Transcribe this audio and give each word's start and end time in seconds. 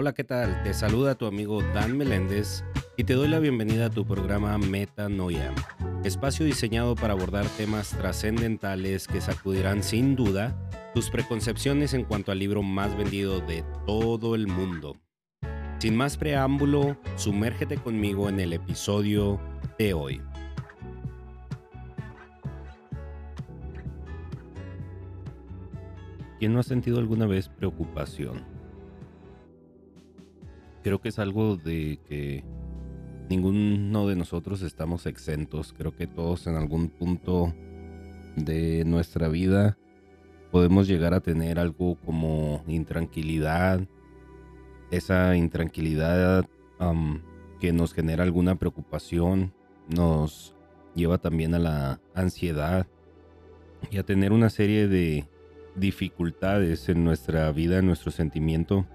Hola, 0.00 0.14
¿qué 0.14 0.24
tal? 0.24 0.62
Te 0.62 0.72
saluda 0.72 1.14
tu 1.14 1.26
amigo 1.26 1.62
Dan 1.74 1.98
Meléndez 1.98 2.64
y 2.96 3.04
te 3.04 3.12
doy 3.12 3.28
la 3.28 3.38
bienvenida 3.38 3.84
a 3.84 3.90
tu 3.90 4.06
programa 4.06 4.56
Metanoia, 4.56 5.52
espacio 6.04 6.46
diseñado 6.46 6.94
para 6.94 7.12
abordar 7.12 7.44
temas 7.58 7.90
trascendentales 7.90 9.06
que 9.06 9.20
sacudirán 9.20 9.82
sin 9.82 10.16
duda 10.16 10.56
tus 10.94 11.10
preconcepciones 11.10 11.92
en 11.92 12.04
cuanto 12.04 12.32
al 12.32 12.38
libro 12.38 12.62
más 12.62 12.96
vendido 12.96 13.40
de 13.40 13.62
todo 13.84 14.34
el 14.34 14.46
mundo. 14.46 14.96
Sin 15.80 15.98
más 15.98 16.16
preámbulo, 16.16 16.96
sumérgete 17.16 17.76
conmigo 17.76 18.30
en 18.30 18.40
el 18.40 18.54
episodio 18.54 19.38
de 19.78 19.92
hoy. 19.92 20.22
¿Quién 26.38 26.54
no 26.54 26.60
ha 26.60 26.62
sentido 26.62 26.98
alguna 27.00 27.26
vez 27.26 27.50
preocupación? 27.50 28.59
Creo 30.82 31.00
que 31.00 31.10
es 31.10 31.18
algo 31.18 31.56
de 31.56 31.98
que 32.08 32.44
ninguno 33.28 34.08
de 34.08 34.16
nosotros 34.16 34.62
estamos 34.62 35.06
exentos. 35.06 35.74
Creo 35.76 35.94
que 35.94 36.06
todos 36.06 36.46
en 36.46 36.56
algún 36.56 36.88
punto 36.88 37.54
de 38.36 38.84
nuestra 38.84 39.28
vida 39.28 39.76
podemos 40.50 40.88
llegar 40.88 41.14
a 41.14 41.20
tener 41.20 41.58
algo 41.58 41.96
como 42.04 42.64
intranquilidad. 42.66 43.86
Esa 44.90 45.36
intranquilidad 45.36 46.46
que 47.60 47.72
nos 47.72 47.92
genera 47.92 48.24
alguna 48.24 48.56
preocupación 48.56 49.52
nos 49.88 50.56
lleva 50.94 51.18
también 51.18 51.54
a 51.54 51.58
la 51.58 52.00
ansiedad 52.14 52.86
y 53.90 53.98
a 53.98 54.02
tener 54.02 54.32
una 54.32 54.50
serie 54.50 54.88
de 54.88 55.28
dificultades 55.76 56.88
en 56.88 57.04
nuestra 57.04 57.52
vida, 57.52 57.78
en 57.78 57.86
nuestro 57.86 58.10
sentimiento. 58.10 58.86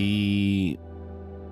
Y 0.00 0.78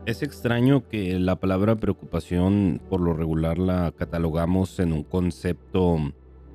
es 0.07 0.23
extraño 0.23 0.87
que 0.89 1.19
la 1.19 1.35
palabra 1.35 1.75
preocupación 1.75 2.81
por 2.89 3.01
lo 3.01 3.13
regular 3.13 3.59
la 3.59 3.91
catalogamos 3.91 4.79
en 4.79 4.93
un 4.93 5.03
concepto 5.03 5.99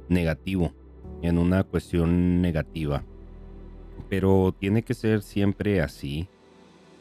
negativo, 0.07 0.71
en 1.21 1.37
una 1.37 1.65
cuestión 1.65 2.41
negativa. 2.41 3.03
Pero 4.07 4.55
tiene 4.57 4.83
que 4.83 4.93
ser 4.93 5.21
siempre 5.21 5.81
así. 5.81 6.29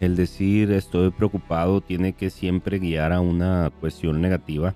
El 0.01 0.17
decir 0.17 0.73
estoy 0.73 1.11
preocupado 1.11 1.81
tiene 1.81 2.15
que 2.15 2.29
siempre 2.29 2.81
guiar 2.81 3.13
a 3.13 3.21
una 3.21 3.71
cuestión 3.79 4.21
negativa. 4.21 4.75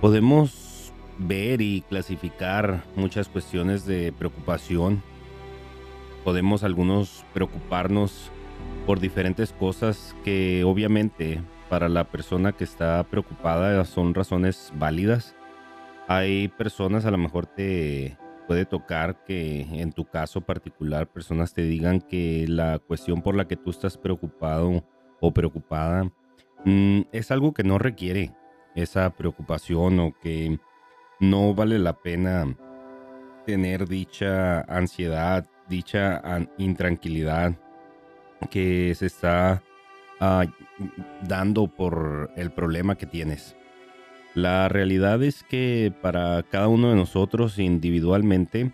Podemos 0.00 0.92
ver 1.16 1.60
y 1.60 1.82
clasificar 1.82 2.82
muchas 2.96 3.28
cuestiones 3.28 3.86
de 3.86 4.12
preocupación. 4.12 5.00
Podemos 6.24 6.64
algunos 6.64 7.24
preocuparnos 7.32 8.32
por 8.86 9.00
diferentes 9.00 9.52
cosas 9.52 10.14
que 10.24 10.62
obviamente 10.64 11.42
para 11.68 11.88
la 11.88 12.04
persona 12.04 12.52
que 12.52 12.62
está 12.62 13.02
preocupada 13.02 13.84
son 13.84 14.14
razones 14.14 14.72
válidas. 14.76 15.34
Hay 16.06 16.46
personas, 16.48 17.04
a 17.04 17.10
lo 17.10 17.18
mejor 17.18 17.46
te 17.46 18.16
puede 18.46 18.64
tocar 18.64 19.24
que 19.24 19.62
en 19.80 19.90
tu 19.90 20.04
caso 20.04 20.40
particular 20.40 21.08
personas 21.08 21.52
te 21.52 21.62
digan 21.62 22.00
que 22.00 22.46
la 22.48 22.78
cuestión 22.78 23.22
por 23.22 23.34
la 23.34 23.48
que 23.48 23.56
tú 23.56 23.70
estás 23.70 23.98
preocupado 23.98 24.84
o 25.20 25.34
preocupada 25.34 26.04
mm, 26.64 27.00
es 27.10 27.32
algo 27.32 27.52
que 27.52 27.64
no 27.64 27.78
requiere 27.78 28.32
esa 28.76 29.10
preocupación 29.10 29.98
o 29.98 30.14
que 30.22 30.60
no 31.18 31.54
vale 31.54 31.80
la 31.80 31.94
pena 31.94 32.56
tener 33.46 33.88
dicha 33.88 34.60
ansiedad, 34.60 35.44
dicha 35.68 36.22
intranquilidad 36.56 37.56
que 38.50 38.94
se 38.94 39.06
está 39.06 39.62
ah, 40.20 40.46
dando 41.22 41.66
por 41.68 42.30
el 42.36 42.50
problema 42.50 42.96
que 42.96 43.06
tienes. 43.06 43.56
La 44.34 44.68
realidad 44.68 45.22
es 45.22 45.42
que 45.44 45.92
para 46.02 46.42
cada 46.42 46.68
uno 46.68 46.90
de 46.90 46.96
nosotros 46.96 47.58
individualmente, 47.58 48.72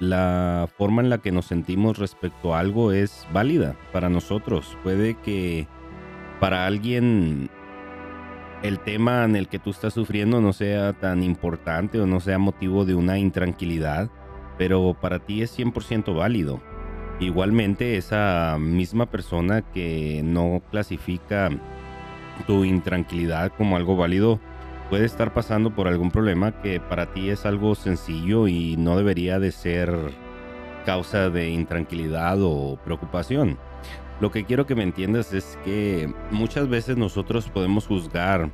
la 0.00 0.68
forma 0.78 1.02
en 1.02 1.10
la 1.10 1.18
que 1.18 1.32
nos 1.32 1.46
sentimos 1.46 1.98
respecto 1.98 2.54
a 2.54 2.60
algo 2.60 2.92
es 2.92 3.26
válida 3.32 3.76
para 3.92 4.08
nosotros. 4.08 4.78
Puede 4.82 5.14
que 5.14 5.66
para 6.40 6.66
alguien 6.66 7.50
el 8.62 8.78
tema 8.80 9.24
en 9.24 9.36
el 9.36 9.48
que 9.48 9.58
tú 9.58 9.70
estás 9.70 9.94
sufriendo 9.94 10.40
no 10.40 10.52
sea 10.52 10.92
tan 10.92 11.22
importante 11.22 12.00
o 12.00 12.06
no 12.06 12.20
sea 12.20 12.38
motivo 12.38 12.84
de 12.84 12.94
una 12.94 13.18
intranquilidad, 13.18 14.10
pero 14.56 14.96
para 15.00 15.18
ti 15.18 15.42
es 15.42 15.56
100% 15.58 16.16
válido. 16.16 16.62
Igualmente, 17.20 17.96
esa 17.96 18.56
misma 18.60 19.06
persona 19.06 19.62
que 19.62 20.22
no 20.24 20.62
clasifica 20.70 21.50
tu 22.46 22.64
intranquilidad 22.64 23.52
como 23.56 23.76
algo 23.76 23.96
válido 23.96 24.38
puede 24.88 25.04
estar 25.04 25.34
pasando 25.34 25.74
por 25.74 25.88
algún 25.88 26.10
problema 26.10 26.62
que 26.62 26.80
para 26.80 27.12
ti 27.12 27.28
es 27.30 27.44
algo 27.44 27.74
sencillo 27.74 28.46
y 28.46 28.76
no 28.76 28.96
debería 28.96 29.38
de 29.38 29.50
ser 29.52 29.92
causa 30.86 31.28
de 31.28 31.50
intranquilidad 31.50 32.38
o 32.40 32.78
preocupación. 32.84 33.58
Lo 34.20 34.30
que 34.30 34.44
quiero 34.44 34.66
que 34.66 34.74
me 34.74 34.84
entiendas 34.84 35.32
es 35.32 35.58
que 35.64 36.12
muchas 36.30 36.68
veces 36.68 36.96
nosotros 36.96 37.48
podemos 37.48 37.86
juzgar 37.86 38.50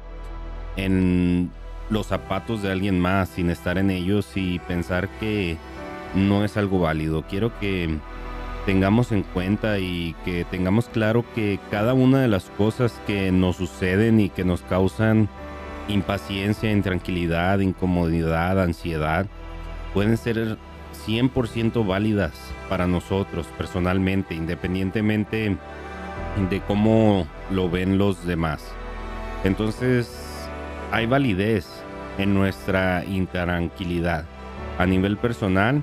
en 0.77 1.51
los 1.91 2.07
zapatos 2.07 2.63
de 2.63 2.73
alguien 2.73 2.99
más 2.99 3.29
sin 3.29 3.51
estar 3.51 3.79
en 3.79 3.91
ellos 3.91 4.27
y 4.37 4.59
pensar 4.61 5.09
que 5.21 5.57
no 6.15 6.45
es 6.45 6.57
algo 6.57 6.81
válido. 6.81 7.25
Quiero 7.29 7.57
que 7.61 7.99
tengamos 8.67 9.13
en 9.13 9.23
cuenta 9.23 9.79
y 9.79 10.15
que 10.25 10.45
tengamos 10.45 10.89
claro 10.89 11.25
que 11.35 11.59
cada 11.71 11.95
una 11.95 12.21
de 12.21 12.29
las 12.29 12.45
cosas 12.51 13.01
que 13.07 13.31
nos 13.31 13.57
suceden 13.57 14.21
y 14.21 14.31
que 14.31 14.45
nos 14.45 14.63
causan 14.63 15.29
impaciencia, 15.89 16.73
intranquilidad, 16.73 17.59
incomodidad, 17.61 18.61
ansiedad, 18.61 19.27
pueden 19.93 20.17
ser 20.17 20.57
100% 21.07 21.87
válidas 21.87 22.33
para 22.69 22.87
nosotros 22.87 23.47
personalmente, 23.59 24.35
independientemente 24.35 25.57
de 26.51 26.61
cómo 26.63 27.27
lo 27.51 27.71
ven 27.71 27.99
los 27.99 28.27
demás. 28.27 28.65
Entonces, 29.45 30.49
hay 30.91 31.07
validez 31.07 31.67
en 32.19 32.35
nuestra 32.35 33.05
intranquilidad. 33.05 34.25
A 34.79 34.87
nivel 34.87 35.17
personal, 35.17 35.83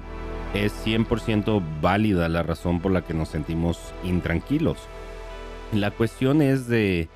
es 0.54 0.74
100% 0.86 1.62
válida 1.82 2.28
la 2.30 2.44
razón 2.44 2.82
por 2.82 2.92
la 2.92 3.02
que 3.02 3.14
nos 3.14 3.30
sentimos 3.30 3.94
intranquilos. 4.04 4.78
La 5.72 5.92
cuestión 5.92 6.42
es 6.42 6.68
de 6.68 7.08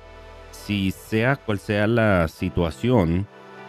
si 0.50 0.90
sea 0.90 1.36
cual 1.36 1.58
sea 1.58 1.86
la 1.86 2.28
situación, 2.28 3.26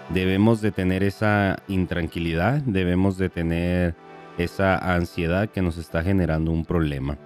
debemos 0.10 0.62
de 0.62 0.72
tener 0.72 1.04
esa 1.04 1.62
intranquilidad, 1.68 2.62
debemos 2.62 3.18
de 3.18 3.30
tener 3.30 3.96
esa 4.38 4.78
ansiedad 4.78 5.50
que 5.50 5.62
nos 5.62 5.78
está 5.78 6.04
generando 6.04 6.52
un 6.52 6.66
problema. 6.66 7.18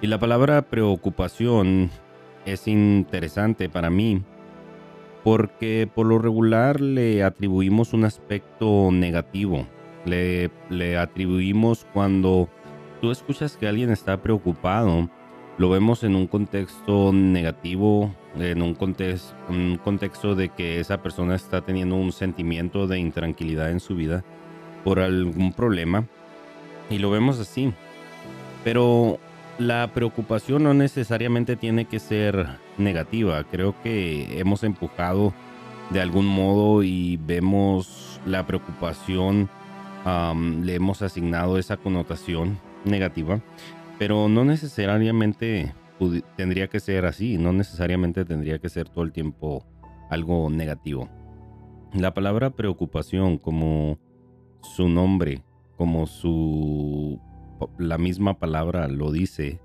Y 0.00 0.06
la 0.06 0.18
palabra 0.18 0.62
preocupación 0.62 1.90
es 2.46 2.66
interesante 2.66 3.68
para 3.68 3.90
mí 3.90 4.22
porque 5.22 5.86
por 5.94 6.06
lo 6.06 6.18
regular 6.18 6.80
le 6.80 7.22
atribuimos 7.22 7.92
un 7.92 8.04
aspecto 8.04 8.88
negativo. 8.90 9.66
Le, 10.04 10.50
le 10.68 10.96
atribuimos 10.96 11.86
cuando 11.92 12.48
tú 13.00 13.10
escuchas 13.10 13.56
que 13.56 13.68
alguien 13.68 13.90
está 13.90 14.22
preocupado, 14.22 15.08
lo 15.58 15.68
vemos 15.68 16.04
en 16.04 16.14
un 16.14 16.26
contexto 16.26 17.12
negativo, 17.12 18.14
en 18.38 18.62
un 18.62 18.74
contexto, 18.74 19.34
un 19.48 19.76
contexto 19.76 20.34
de 20.34 20.48
que 20.48 20.80
esa 20.80 21.02
persona 21.02 21.34
está 21.34 21.60
teniendo 21.60 21.96
un 21.96 22.12
sentimiento 22.12 22.86
de 22.86 22.98
intranquilidad 22.98 23.70
en 23.70 23.80
su 23.80 23.94
vida 23.94 24.24
por 24.84 25.00
algún 25.00 25.52
problema 25.52 26.06
y 26.88 26.98
lo 26.98 27.10
vemos 27.10 27.38
así. 27.38 27.72
Pero 28.64 29.18
la 29.58 29.90
preocupación 29.92 30.62
no 30.62 30.74
necesariamente 30.74 31.56
tiene 31.56 31.84
que 31.84 31.98
ser 31.98 32.46
negativa. 32.78 33.44
Creo 33.44 33.74
que 33.82 34.38
hemos 34.38 34.64
empujado 34.64 35.32
de 35.90 36.00
algún 36.00 36.26
modo 36.26 36.82
y 36.82 37.18
vemos 37.18 38.20
la 38.26 38.46
preocupación, 38.46 39.48
le 40.04 40.74
hemos 40.74 41.02
asignado 41.02 41.58
esa 41.58 41.76
connotación 41.76 42.58
negativa, 42.84 43.40
pero 43.98 44.28
no 44.28 44.44
necesariamente 44.44 45.74
tendría 46.36 46.68
que 46.68 46.80
ser 46.80 47.04
así, 47.04 47.36
no 47.36 47.52
necesariamente 47.52 48.24
tendría 48.24 48.58
que 48.58 48.68
ser 48.68 48.88
todo 48.88 49.04
el 49.04 49.12
tiempo 49.12 49.66
algo 50.08 50.48
negativo. 50.50 51.08
La 51.92 52.14
palabra 52.14 52.50
preocupación 52.50 53.36
como 53.36 53.98
su 54.62 54.88
nombre, 54.88 55.42
como 55.76 56.06
su 56.06 57.20
la 57.78 57.98
misma 57.98 58.38
palabra 58.38 58.88
lo 58.88 59.12
dice, 59.12 59.60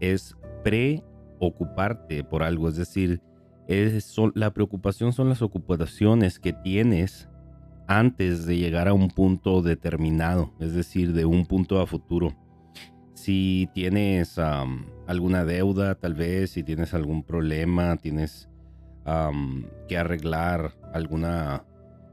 es 0.00 0.36
preocuparte 0.62 2.22
por 2.22 2.42
algo, 2.42 2.68
es 2.68 2.76
decir, 2.76 3.22
es, 3.66 4.14
la 4.34 4.52
preocupación 4.52 5.12
son 5.12 5.28
las 5.28 5.40
ocupaciones 5.42 6.38
que 6.38 6.52
tienes 6.52 7.29
antes 7.90 8.46
de 8.46 8.56
llegar 8.56 8.86
a 8.86 8.94
un 8.94 9.08
punto 9.08 9.62
determinado, 9.62 10.52
es 10.60 10.74
decir, 10.74 11.12
de 11.12 11.24
un 11.24 11.44
punto 11.44 11.80
a 11.80 11.88
futuro. 11.88 12.36
si 13.14 13.68
tienes 13.74 14.38
alguna 15.08 15.44
deuda, 15.44 15.96
tal 15.96 16.14
vez, 16.14 16.52
si 16.52 16.62
tienes 16.62 16.94
algún 16.94 17.24
problema, 17.24 17.96
tienes 17.96 18.48
que 19.88 19.98
arreglar 19.98 20.72
alguna 20.94 21.64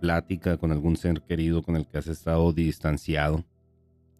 plática 0.01 0.57
con 0.57 0.71
algún 0.71 0.97
ser 0.97 1.21
querido 1.21 1.61
con 1.61 1.75
el 1.75 1.85
que 1.85 1.99
has 1.99 2.07
estado 2.07 2.51
distanciado. 2.53 3.45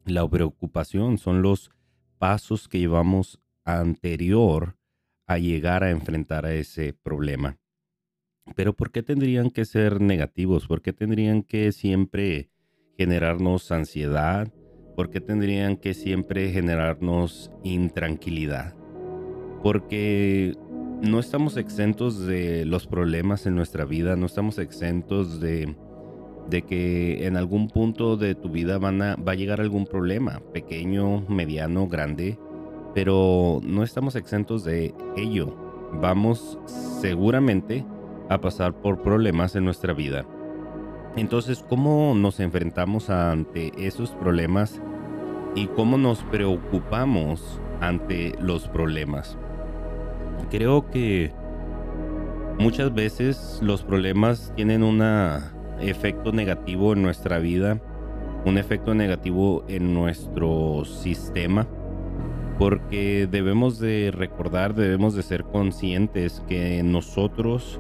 La 0.06 0.30
preocupación 0.30 1.18
son 1.18 1.42
los 1.42 1.72
pasos 2.20 2.68
que 2.68 2.78
llevamos 2.78 3.42
anterior 3.66 4.78
a 5.26 5.40
llegar 5.40 5.84
a 5.84 5.90
enfrentar 5.90 6.46
a 6.46 6.54
ese 6.54 6.94
problema. 6.94 7.58
Pero 8.56 8.74
¿por 8.74 8.92
qué 8.92 9.04
tendrían 9.04 9.50
que 9.50 9.66
ser 9.66 10.02
negativos? 10.02 10.68
¿Por 10.68 10.82
qué 10.82 10.94
tendrían 10.94 11.44
que 11.44 11.72
siempre 11.72 12.50
generarnos 12.98 13.72
ansiedad? 13.72 14.52
¿Por 14.96 15.10
qué 15.10 15.22
tendrían 15.22 15.78
que 15.78 15.94
siempre 15.94 16.52
generarnos 16.52 17.52
intranquilidad? 17.64 18.74
Porque 19.62 20.56
no 21.02 21.20
estamos 21.20 21.58
exentos 21.58 22.26
de 22.26 22.66
los 22.66 22.88
problemas 22.88 23.46
en 23.46 23.56
nuestra 23.56 23.86
vida, 23.86 24.16
no 24.16 24.26
estamos 24.26 24.58
exentos 24.58 25.40
de, 25.40 25.76
de 26.50 26.62
que 26.64 27.28
en 27.28 27.38
algún 27.38 27.68
punto 27.68 28.18
de 28.18 28.34
tu 28.34 28.50
vida 28.50 28.80
van 28.80 29.02
a, 29.02 29.16
va 29.16 29.34
a 29.34 29.36
llegar 29.36 29.62
algún 29.62 29.86
problema, 29.86 30.42
pequeño, 30.54 31.22
mediano, 31.30 31.88
grande, 31.88 32.40
pero 32.96 33.60
no 33.64 33.84
estamos 33.84 34.16
exentos 34.16 34.64
de 34.64 34.96
ello. 35.16 35.56
Vamos 36.02 36.58
seguramente 37.00 37.86
a 38.30 38.40
pasar 38.40 38.74
por 38.74 39.02
problemas 39.02 39.56
en 39.56 39.66
nuestra 39.66 39.94
vida. 39.94 40.26
Entonces, 41.16 41.66
¿cómo 41.68 42.14
nos 42.16 42.40
enfrentamos 42.40 43.10
ante 43.10 43.72
esos 43.78 44.12
problemas 44.12 44.82
y 45.56 45.68
cómo 45.68 45.98
nos 45.98 46.24
preocupamos 46.24 47.60
ante 47.82 48.36
los 48.40 48.68
problemas? 48.68 49.38
Creo 50.52 50.92
que 50.92 51.32
muchas 52.60 52.94
veces 52.94 53.60
los 53.64 53.82
problemas 53.82 54.54
tienen 54.56 54.84
un 54.84 55.02
efecto 55.80 56.32
negativo 56.32 56.94
en 56.94 57.02
nuestra 57.02 57.40
vida, 57.40 57.82
un 58.46 58.60
efecto 58.60 58.94
negativo 58.94 59.64
en 59.68 59.96
nuestro 59.96 60.86
sistema, 60.86 61.68
porque 62.60 63.28
debemos 63.30 63.80
de 63.80 64.12
recordar, 64.16 64.76
debemos 64.76 65.16
de 65.16 65.24
ser 65.24 65.44
conscientes 65.44 66.44
que 66.48 66.84
nosotros 66.84 67.80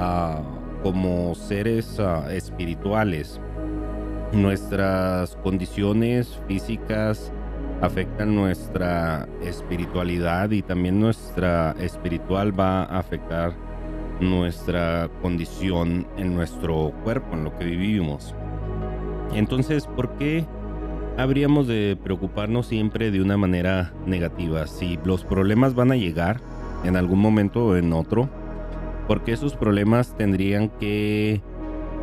ah, 0.00 0.42
como 0.82 1.34
seres 1.34 2.00
ah, 2.00 2.32
espirituales, 2.32 3.40
nuestras 4.32 5.36
condiciones 5.36 6.38
físicas, 6.46 7.32
afectan 7.80 8.34
nuestra 8.34 9.28
espiritualidad 9.42 10.50
y 10.50 10.62
también 10.62 11.00
nuestra 11.00 11.74
espiritual 11.80 12.58
va 12.58 12.84
a 12.84 12.98
afectar 12.98 13.54
nuestra 14.20 15.08
condición 15.22 16.06
en 16.16 16.34
nuestro 16.34 16.92
cuerpo, 17.02 17.34
en 17.34 17.44
lo 17.44 17.56
que 17.56 17.64
vivimos. 17.64 18.34
Entonces, 19.34 19.86
¿por 19.86 20.16
qué 20.16 20.44
habríamos 21.16 21.66
de 21.66 21.96
preocuparnos 22.02 22.66
siempre 22.66 23.10
de 23.10 23.22
una 23.22 23.36
manera 23.36 23.92
negativa? 24.06 24.66
Si 24.66 24.98
los 25.04 25.24
problemas 25.24 25.74
van 25.74 25.92
a 25.92 25.96
llegar 25.96 26.40
en 26.84 26.96
algún 26.96 27.20
momento 27.20 27.66
o 27.66 27.76
en 27.76 27.92
otro, 27.92 28.28
porque 29.10 29.32
esos 29.32 29.56
problemas 29.56 30.16
tendrían 30.16 30.68
que 30.68 31.42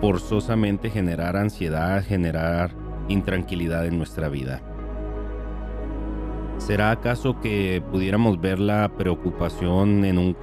forzosamente 0.01 0.89
generar 0.89 1.38
ansiedad, 1.38 2.04
generar 2.04 2.71
intranquilidad 3.07 3.86
en 3.86 3.98
nuestra 3.98 4.27
vida. 4.27 4.59
¿Será 6.57 6.92
acaso 6.92 7.39
que 7.39 7.81
pudiéramos 7.94 8.42
ver 8.42 8.59
la 8.59 8.89
preocupación 8.89 10.04
en 10.04 10.18
un 10.18 10.36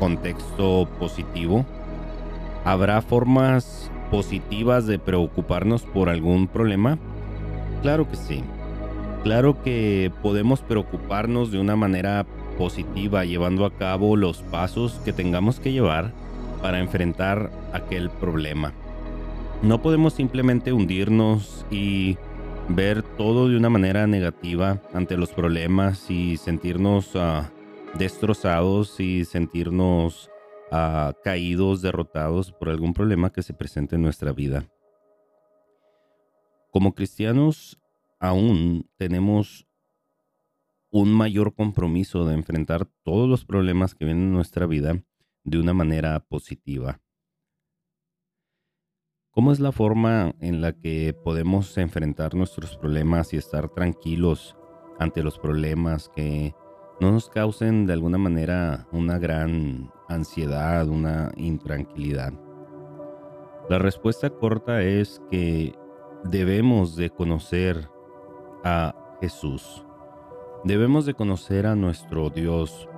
contexto 0.00 0.88
positivo? 0.98 1.66
¿Habrá 2.64 3.02
formas 3.02 3.90
positivas 4.10 4.86
de 4.86 4.98
preocuparnos 4.98 5.82
por 5.82 6.08
algún 6.08 6.48
problema? 6.48 6.98
Claro 7.82 8.08
que 8.08 8.16
sí. 8.16 8.42
Claro 9.22 9.62
que 9.62 10.10
podemos 10.22 10.62
preocuparnos 10.62 11.52
de 11.52 11.58
una 11.58 11.76
manera 11.76 12.24
positiva 12.56 13.24
llevando 13.24 13.64
a 13.64 13.72
cabo 13.72 14.16
los 14.16 14.38
pasos 14.42 15.00
que 15.04 15.12
tengamos 15.12 15.60
que 15.60 15.72
llevar 15.72 16.12
para 16.62 16.80
enfrentar 16.80 17.50
aquel 17.72 18.10
problema. 18.10 18.72
No 19.62 19.80
podemos 19.80 20.14
simplemente 20.14 20.72
hundirnos 20.72 21.64
y 21.70 22.18
ver 22.68 23.02
todo 23.02 23.48
de 23.48 23.56
una 23.56 23.70
manera 23.70 24.06
negativa 24.06 24.82
ante 24.92 25.16
los 25.16 25.30
problemas 25.30 26.10
y 26.10 26.36
sentirnos 26.36 27.14
ah, 27.14 27.50
destrozados 27.98 28.98
y 29.00 29.24
sentirnos 29.24 30.30
ah, 30.70 31.14
caídos, 31.22 31.82
derrotados 31.82 32.52
por 32.52 32.68
algún 32.68 32.92
problema 32.92 33.30
que 33.30 33.42
se 33.42 33.54
presente 33.54 33.96
en 33.96 34.02
nuestra 34.02 34.32
vida. 34.32 34.68
Como 36.70 36.94
cristianos 36.94 37.78
aún 38.18 38.88
tenemos 38.96 39.65
un 40.98 41.12
mayor 41.12 41.54
compromiso 41.54 42.24
de 42.24 42.32
enfrentar 42.32 42.88
todos 43.04 43.28
los 43.28 43.44
problemas 43.44 43.94
que 43.94 44.06
vienen 44.06 44.28
en 44.28 44.32
nuestra 44.32 44.64
vida 44.64 45.02
de 45.44 45.60
una 45.60 45.74
manera 45.74 46.18
positiva. 46.20 47.02
¿Cómo 49.30 49.52
es 49.52 49.60
la 49.60 49.72
forma 49.72 50.34
en 50.40 50.62
la 50.62 50.72
que 50.72 51.12
podemos 51.12 51.76
enfrentar 51.76 52.34
nuestros 52.34 52.78
problemas 52.78 53.34
y 53.34 53.36
estar 53.36 53.68
tranquilos 53.68 54.56
ante 54.98 55.22
los 55.22 55.38
problemas 55.38 56.08
que 56.16 56.54
no 56.98 57.12
nos 57.12 57.28
causen 57.28 57.84
de 57.84 57.92
alguna 57.92 58.16
manera 58.16 58.88
una 58.90 59.18
gran 59.18 59.92
ansiedad, 60.08 60.88
una 60.88 61.30
intranquilidad? 61.36 62.32
La 63.68 63.78
respuesta 63.78 64.30
corta 64.30 64.80
es 64.80 65.20
que 65.30 65.74
debemos 66.24 66.96
de 66.96 67.10
conocer 67.10 67.90
a 68.64 68.94
Jesús. 69.20 69.85
Debemos 70.66 71.06
de 71.06 71.14
conocer 71.14 71.64
a 71.64 71.76
nuestro 71.76 72.28
Dios, 72.28 72.88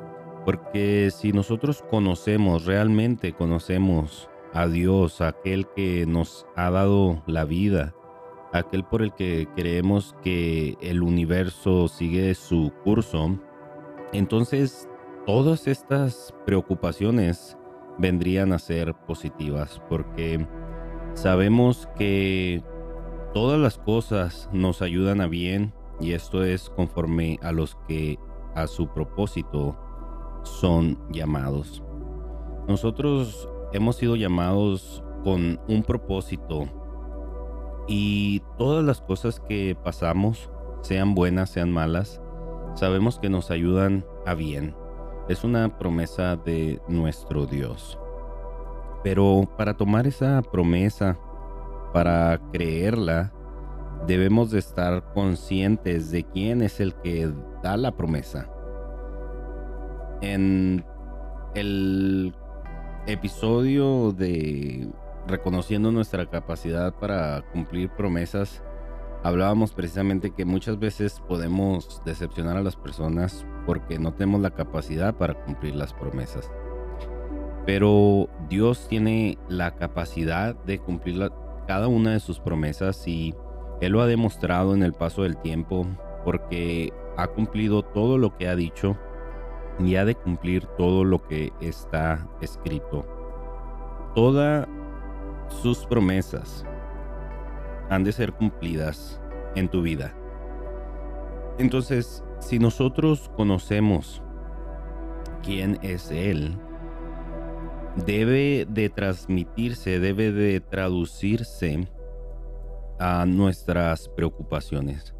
porque 0.47 1.11
si 1.11 1.35
nosotros 1.35 1.85
conocemos, 1.91 2.65
realmente 2.65 3.35
conocemos 3.35 4.31
a 4.55 4.67
Dios, 4.69 5.21
aquel 5.21 5.67
que 5.77 6.07
nos 6.07 6.47
ha 6.57 6.71
dado 6.71 7.23
la 7.27 7.45
vida, 7.45 7.95
aquel 8.55 8.85
por 8.85 9.03
el 9.03 9.13
que 9.13 9.49
creemos 9.55 10.17
que 10.23 10.79
el 10.81 11.03
universo 11.03 11.89
sigue 11.89 12.35
su 12.35 12.73
curso, 12.85 13.39
entonces 14.15 14.89
todas 15.27 15.69
estas 15.69 16.35
preocupaciones 16.47 17.59
vendrían 17.99 18.55
a 18.55 18.59
ser 18.59 18.95
positivas 18.95 19.79
porque 19.91 20.49
sabemos 21.13 21.87
que 21.99 22.63
todas 23.35 23.61
las 23.61 23.77
cosas 23.77 24.49
nos 24.55 24.81
ayudan 24.81 25.21
a 25.21 25.27
bien 25.27 25.75
y 26.01 26.13
esto 26.13 26.45
es 26.45 26.71
conforme 26.71 27.39
a 27.43 27.53
los 27.53 27.77
que 27.87 28.19
a 28.55 28.67
su 28.67 28.89
propósito 28.89 29.77
son 30.43 30.99
llamados. 31.11 31.83
Nosotros 32.67 33.49
hemos 33.73 33.97
sido 33.97 34.17
llamados 34.17 35.03
con 35.25 35.61
un 35.69 35.83
propósito 35.83 36.69
y 37.87 38.43
todas 38.59 38.85
las 38.85 39.01
cosas 39.01 39.41
que 39.41 39.77
pasamos, 39.83 40.51
sean 40.83 41.15
buenas, 41.15 41.51
sean 41.51 41.73
malas, 41.73 42.21
sabemos 42.75 43.19
que 43.19 43.31
nos 43.31 43.51
ayudan 43.51 44.05
a 44.27 44.35
bien. 44.35 44.77
Es 45.29 45.45
una 45.45 45.79
promesa 45.79 46.37
de 46.37 46.81
nuestro 46.89 47.47
Dios. 47.47 47.99
Pero 49.03 49.49
para 49.57 49.75
tomar 49.75 50.07
esa 50.07 50.43
promesa, 50.43 51.19
para 51.93 52.39
creerla, 52.53 53.33
debemos 54.07 54.51
de 54.51 54.59
estar 54.59 55.13
conscientes 55.13 56.11
de 56.11 56.25
quién 56.25 56.63
es 56.63 56.81
el 56.81 56.95
que 56.95 57.33
da 57.63 57.77
la 57.77 57.97
promesa. 57.97 58.49
En 60.21 60.85
el 61.55 62.35
episodio 63.07 64.13
de 64.13 64.89
reconociendo 65.27 65.93
nuestra 65.93 66.27
capacidad 66.27 66.95
para 66.95 67.43
cumplir 67.53 67.91
promesas, 67.91 68.63
hablábamos 69.23 69.73
precisamente 69.73 70.31
que 70.31 70.45
muchas 70.45 70.79
veces 70.79 71.23
podemos 71.29 72.03
decepcionar 72.05 72.57
a 72.57 72.63
las 72.63 72.77
personas 72.77 73.47
porque 73.67 73.99
no 73.99 74.15
tenemos 74.15 74.41
la 74.41 74.51
capacidad 74.51 75.15
para 75.15 75.35
cumplir 75.45 75.75
las 75.75 75.93
promesas. 75.93 76.51
Pero 77.67 78.31
Dios 78.49 78.87
tiene 78.89 79.39
la 79.49 79.77
capacidad 79.77 80.55
de 80.65 80.79
cumplir 80.79 81.31
cada 81.67 81.89
una 81.89 82.13
de 82.13 82.21
sus 82.21 82.41
promesas 82.41 83.07
y 83.07 83.35
Él 83.81 83.93
lo 83.93 84.03
ha 84.03 84.07
demostrado 84.07 84.75
en 84.75 84.83
el 84.83 84.93
paso 84.93 85.23
del 85.23 85.37
tiempo 85.37 85.87
porque 86.25 86.93
ha 87.17 87.29
cumplido 87.29 87.83
todo 87.83 88.19
lo 88.19 88.37
que 88.37 88.49
ha 88.49 88.57
dicho 88.57 88.97
y 89.79 89.97
ha 89.97 90.05
de 90.05 90.15
cumplir 90.15 90.67
todo 90.77 91.05
lo 91.05 91.23
que 91.23 91.53
está 91.61 92.29
escrito. 92.41 93.07
Todas 94.15 94.67
sus 95.63 95.87
promesas 95.87 96.65
han 97.89 98.05
de 98.05 98.13
ser 98.13 98.33
cumplidas 98.33 99.21
en 99.55 99.69
tu 99.69 99.83
vida. 99.83 100.15
Entonces, 101.59 102.23
si 102.41 102.59
nosotros 102.59 103.31
conocemos 103.37 104.23
quién 105.43 105.79
es 105.83 106.11
Él, 106.11 106.57
debe 108.07 108.67
de 108.69 108.91
transmitirse, 108.91 109.99
debe 109.99 110.33
de 110.33 110.61
traducirse 110.61 111.89
a 112.99 113.27
nuestras 113.27 114.09
preocupaciones. 114.09 115.15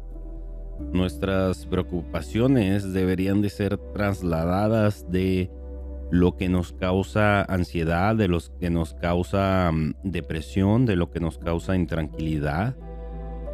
Nuestras 0.91 1.65
preocupaciones 1.65 2.93
deberían 2.93 3.41
de 3.41 3.49
ser 3.49 3.77
trasladadas 3.93 5.09
de 5.11 5.51
lo 6.11 6.37
que 6.37 6.49
nos 6.49 6.73
causa 6.73 7.43
ansiedad, 7.43 8.15
de 8.15 8.27
lo 8.27 8.39
que 8.59 8.69
nos 8.69 8.93
causa 8.95 9.71
mm, 9.71 9.95
depresión, 10.03 10.85
de 10.85 10.95
lo 10.95 11.11
que 11.11 11.19
nos 11.19 11.37
causa 11.37 11.75
intranquilidad, 11.75 12.75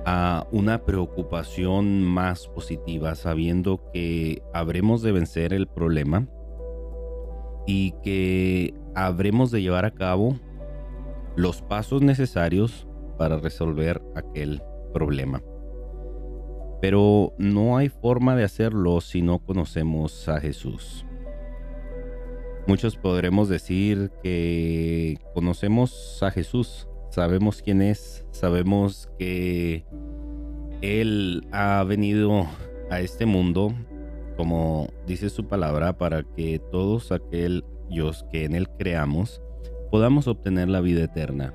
a 0.05 0.47
una 0.51 0.85
preocupación 0.85 2.03
más 2.03 2.47
positiva, 2.47 3.15
sabiendo 3.15 3.89
que 3.91 4.43
habremos 4.53 5.01
de 5.01 5.11
vencer 5.11 5.51
el 5.51 5.67
problema 5.67 6.27
y 7.65 7.93
que 8.03 8.75
habremos 8.93 9.49
de 9.49 9.63
llevar 9.63 9.85
a 9.85 9.91
cabo 9.91 10.39
los 11.35 11.63
pasos 11.63 12.03
necesarios 12.03 12.87
para 13.17 13.37
resolver 13.37 14.01
aquel 14.15 14.61
problema. 14.93 15.41
Pero 16.81 17.33
no 17.37 17.77
hay 17.77 17.89
forma 17.89 18.35
de 18.35 18.43
hacerlo 18.43 19.01
si 19.01 19.21
no 19.21 19.39
conocemos 19.39 20.27
a 20.29 20.39
Jesús. 20.39 21.05
Muchos 22.67 22.95
podremos 22.95 23.47
decir 23.47 24.11
que 24.23 25.19
conocemos 25.33 26.21
a 26.23 26.31
Jesús, 26.31 26.87
sabemos 27.11 27.61
quién 27.61 27.81
es, 27.81 28.25
sabemos 28.31 29.07
que 29.19 29.85
Él 30.81 31.47
ha 31.51 31.83
venido 31.83 32.47
a 32.89 33.01
este 33.01 33.27
mundo, 33.27 33.73
como 34.35 34.89
dice 35.05 35.29
su 35.29 35.47
palabra, 35.47 35.97
para 35.97 36.23
que 36.23 36.59
todos 36.71 37.11
aquellos 37.11 38.25
que 38.31 38.45
en 38.45 38.55
Él 38.55 38.67
creamos 38.79 39.41
podamos 39.91 40.27
obtener 40.27 40.67
la 40.67 40.81
vida 40.81 41.03
eterna. 41.03 41.53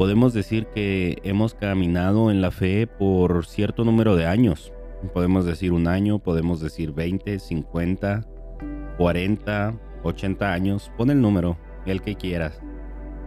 Podemos 0.00 0.32
decir 0.32 0.66
que 0.68 1.18
hemos 1.24 1.52
caminado 1.52 2.30
en 2.30 2.40
la 2.40 2.50
fe 2.50 2.86
por 2.86 3.44
cierto 3.44 3.84
número 3.84 4.16
de 4.16 4.24
años. 4.24 4.72
Podemos 5.12 5.44
decir 5.44 5.72
un 5.74 5.86
año, 5.86 6.20
podemos 6.20 6.62
decir 6.62 6.92
20, 6.94 7.38
50, 7.38 8.26
40, 8.96 9.78
80 10.02 10.52
años. 10.54 10.90
Pon 10.96 11.10
el 11.10 11.20
número, 11.20 11.58
el 11.84 12.00
que 12.00 12.14
quieras. 12.14 12.62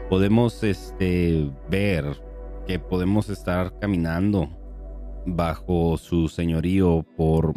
Podemos 0.09 0.63
este, 0.63 1.47
ver 1.69 2.05
que 2.65 2.79
podemos 2.79 3.29
estar 3.29 3.77
caminando 3.77 4.49
bajo 5.27 5.95
su 5.99 6.27
señorío 6.27 7.05
por 7.15 7.53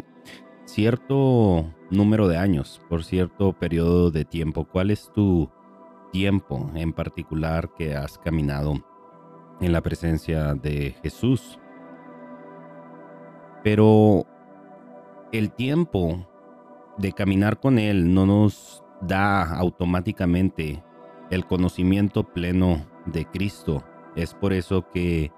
cierto 0.65 1.73
número 1.89 2.27
de 2.27 2.37
años, 2.37 2.79
por 2.87 3.03
cierto 3.03 3.53
periodo 3.53 4.11
de 4.11 4.25
tiempo. 4.25 4.67
¿Cuál 4.71 4.91
es 4.91 5.11
tu 5.11 5.49
tiempo 6.11 6.69
en 6.75 6.93
particular 6.93 7.71
que 7.75 7.95
has 7.95 8.19
caminado? 8.19 8.75
En 9.61 9.71
la 9.71 9.81
presencia 9.81 10.53
de 10.53 10.95
Jesús. 11.01 11.59
Pero 13.63 14.25
el 15.31 15.51
tiempo 15.51 16.27
de 16.97 17.11
caminar 17.11 17.59
con 17.59 17.79
Él 17.79 18.13
no 18.13 18.25
nos 18.25 18.83
da 19.01 19.43
automáticamente 19.57 20.83
el 21.29 21.45
conocimiento 21.45 22.23
pleno 22.23 22.85
de 23.05 23.25
Cristo. 23.25 23.83
Es 24.15 24.33
por 24.33 24.53
eso 24.53 24.87
que 24.89 25.31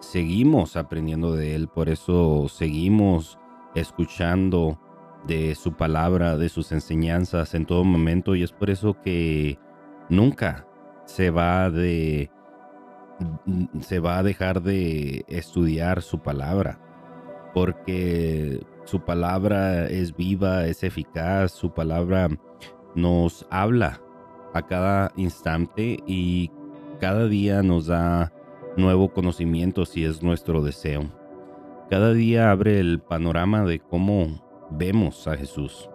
seguimos 0.00 0.76
aprendiendo 0.76 1.34
de 1.34 1.54
Él, 1.54 1.68
por 1.68 1.88
eso 1.88 2.48
seguimos 2.48 3.38
escuchando 3.74 4.78
de 5.26 5.54
su 5.54 5.72
palabra, 5.72 6.36
de 6.36 6.48
sus 6.48 6.72
enseñanzas 6.72 7.54
en 7.54 7.64
todo 7.64 7.84
momento 7.84 8.34
y 8.34 8.42
es 8.42 8.52
por 8.52 8.70
eso 8.70 9.00
que 9.02 9.58
nunca 10.08 10.66
se 11.06 11.30
va 11.30 11.70
de 11.70 12.30
se 13.80 14.00
va 14.00 14.18
a 14.18 14.22
dejar 14.22 14.62
de 14.62 15.24
estudiar 15.28 16.02
su 16.02 16.20
palabra, 16.20 16.80
porque 17.52 18.64
su 18.84 19.00
palabra 19.00 19.86
es 19.86 20.16
viva, 20.16 20.66
es 20.66 20.82
eficaz, 20.82 21.52
su 21.52 21.72
palabra 21.72 22.28
nos 22.94 23.46
habla 23.50 24.00
a 24.52 24.62
cada 24.62 25.12
instante 25.16 25.98
y 26.06 26.50
cada 27.00 27.26
día 27.26 27.62
nos 27.62 27.86
da 27.86 28.32
nuevo 28.76 29.12
conocimiento 29.12 29.84
si 29.84 30.04
es 30.04 30.22
nuestro 30.22 30.62
deseo. 30.62 31.10
Cada 31.90 32.12
día 32.12 32.50
abre 32.50 32.80
el 32.80 33.00
panorama 33.00 33.64
de 33.64 33.78
cómo 33.78 34.42
vemos 34.70 35.28
a 35.28 35.36
Jesús. 35.36 35.88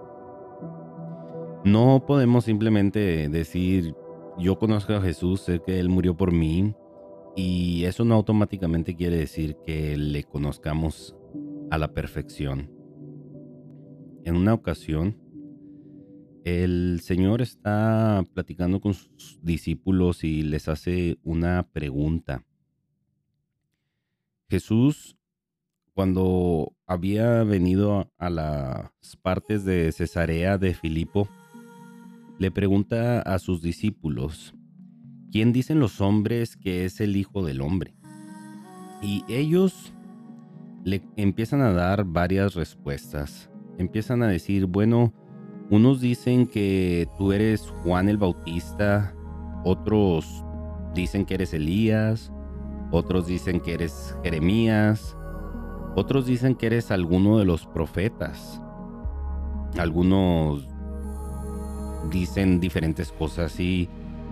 No 1.63 2.03
podemos 2.05 2.45
simplemente 2.45 3.27
decir, 3.27 3.95
yo 4.37 4.57
conozco 4.57 4.93
a 4.93 5.01
Jesús, 5.01 5.41
sé 5.41 5.59
que 5.59 5.79
Él 5.79 5.89
murió 5.89 6.15
por 6.15 6.31
mí, 6.31 6.73
y 7.35 7.83
eso 7.85 8.05
no 8.05 8.15
automáticamente 8.15 8.95
quiere 8.95 9.17
decir 9.17 9.55
que 9.65 9.97
le 9.97 10.23
conozcamos 10.23 11.15
a 11.71 11.77
la 11.77 11.93
perfección. 11.93 12.71
En 14.25 14.35
una 14.35 14.53
ocasión, 14.53 15.17
el 16.43 16.99
Señor 17.01 17.41
está 17.41 18.23
platicando 18.33 18.79
con 18.79 18.93
sus 18.93 19.39
discípulos 19.41 20.23
y 20.23 20.41
les 20.43 20.67
hace 20.67 21.17
una 21.23 21.67
pregunta. 21.71 22.43
Jesús, 24.49 25.15
cuando 25.93 26.73
había 26.87 27.43
venido 27.43 28.11
a 28.17 28.29
las 28.29 29.17
partes 29.21 29.63
de 29.63 29.91
Cesarea 29.91 30.57
de 30.57 30.73
Filipo, 30.73 31.29
le 32.39 32.51
pregunta 32.51 33.21
a 33.21 33.37
sus 33.37 33.61
discípulos, 33.61 34.55
¿quién 35.31 35.53
dicen 35.53 35.79
los 35.79 36.01
hombres 36.01 36.55
que 36.55 36.85
es 36.85 36.99
el 36.99 37.15
Hijo 37.15 37.43
del 37.43 37.61
Hombre? 37.61 37.95
Y 39.01 39.23
ellos 39.27 39.93
le 40.83 41.01
empiezan 41.15 41.61
a 41.61 41.71
dar 41.71 42.03
varias 42.03 42.55
respuestas. 42.55 43.49
Empiezan 43.77 44.23
a 44.23 44.27
decir, 44.27 44.65
bueno, 44.65 45.13
unos 45.69 46.01
dicen 46.01 46.47
que 46.47 47.07
tú 47.17 47.31
eres 47.31 47.69
Juan 47.83 48.09
el 48.09 48.17
Bautista, 48.17 49.15
otros 49.63 50.43
dicen 50.93 51.25
que 51.25 51.35
eres 51.35 51.53
Elías, 51.53 52.31
otros 52.91 53.27
dicen 53.27 53.59
que 53.59 53.73
eres 53.73 54.17
Jeremías, 54.23 55.15
otros 55.95 56.25
dicen 56.25 56.55
que 56.55 56.67
eres 56.67 56.91
alguno 56.91 57.37
de 57.37 57.45
los 57.45 57.67
profetas. 57.67 58.61
Algunos 59.77 60.67
dicen 62.09 62.59
diferentes 62.59 63.11
cosas 63.11 63.59
y 63.59 63.89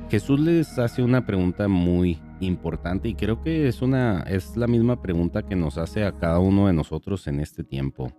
Jesús 0.09 0.39
les 0.39 0.79
hace 0.79 1.03
una 1.03 1.25
pregunta 1.25 1.67
muy 1.67 2.21
importante 2.39 3.09
y 3.09 3.15
creo 3.15 3.41
que 3.41 3.67
es 3.67 3.81
una 3.81 4.21
es 4.21 4.55
la 4.55 4.67
misma 4.67 5.01
pregunta 5.01 5.43
que 5.43 5.57
nos 5.57 5.77
hace 5.77 6.05
a 6.05 6.13
cada 6.13 6.39
uno 6.39 6.67
de 6.67 6.73
nosotros 6.73 7.27
en 7.27 7.41
este 7.41 7.65
tiempo. 7.65 8.13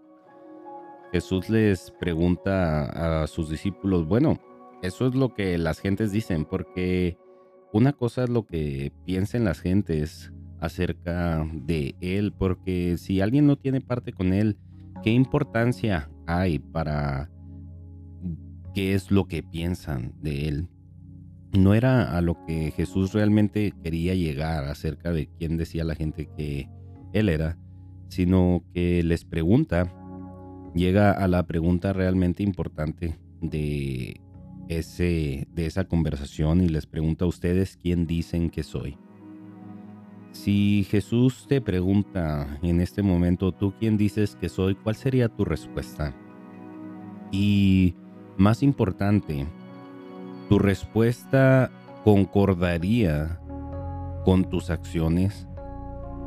Jesús 1.12 1.48
les 1.48 1.90
pregunta 1.92 3.22
a 3.22 3.26
sus 3.26 3.48
discípulos, 3.48 4.06
bueno, 4.06 4.38
eso 4.82 5.06
es 5.06 5.14
lo 5.14 5.32
que 5.32 5.56
las 5.56 5.80
gentes 5.80 6.12
dicen, 6.12 6.44
porque 6.44 7.16
una 7.72 7.94
cosa 7.94 8.24
es 8.24 8.28
lo 8.28 8.44
que 8.44 8.92
piensen 9.06 9.44
las 9.44 9.60
gentes 9.60 10.30
acerca 10.60 11.48
de 11.54 11.94
él, 12.02 12.34
porque 12.36 12.98
si 12.98 13.22
alguien 13.22 13.46
no 13.46 13.56
tiene 13.56 13.80
parte 13.80 14.12
con 14.12 14.34
él, 14.34 14.58
¿qué 15.02 15.10
importancia 15.10 16.10
hay 16.26 16.58
para 16.58 17.30
qué 18.74 18.92
es 18.92 19.10
lo 19.10 19.26
que 19.26 19.42
piensan 19.42 20.12
de 20.20 20.48
él? 20.48 20.68
No 21.52 21.74
era 21.74 22.16
a 22.16 22.20
lo 22.20 22.44
que 22.46 22.72
Jesús 22.72 23.12
realmente 23.12 23.72
quería 23.82 24.14
llegar 24.14 24.64
acerca 24.64 25.12
de 25.12 25.28
quién 25.38 25.56
decía 25.56 25.84
la 25.84 25.94
gente 25.94 26.28
que 26.36 26.68
él 27.12 27.28
era, 27.28 27.58
sino 28.08 28.64
que 28.74 29.02
les 29.02 29.24
pregunta, 29.24 29.92
llega 30.74 31.12
a 31.12 31.28
la 31.28 31.46
pregunta 31.46 31.92
realmente 31.92 32.42
importante 32.42 33.18
de, 33.40 34.20
ese, 34.68 35.48
de 35.54 35.66
esa 35.66 35.84
conversación 35.84 36.60
y 36.62 36.68
les 36.68 36.86
pregunta 36.86 37.24
a 37.24 37.28
ustedes 37.28 37.76
quién 37.76 38.06
dicen 38.06 38.50
que 38.50 38.62
soy. 38.62 38.98
Si 40.32 40.86
Jesús 40.90 41.46
te 41.48 41.60
pregunta 41.60 42.58
en 42.62 42.80
este 42.80 43.02
momento, 43.02 43.52
¿tú 43.52 43.72
quién 43.78 43.96
dices 43.96 44.36
que 44.36 44.48
soy? 44.48 44.74
¿Cuál 44.74 44.94
sería 44.94 45.28
tu 45.28 45.44
respuesta? 45.44 46.14
Y 47.32 47.94
más 48.36 48.62
importante, 48.62 49.46
tu 50.48 50.58
respuesta 50.58 51.70
concordaría 52.04 53.38
con 54.24 54.44
tus 54.48 54.70
acciones. 54.70 55.46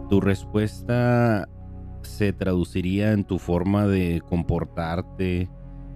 Tu 0.09 0.21
respuesta 0.21 1.49
se 2.03 2.33
traduciría 2.33 3.13
en 3.13 3.23
tu 3.23 3.39
forma 3.39 3.87
de 3.87 4.21
comportarte, 4.27 5.49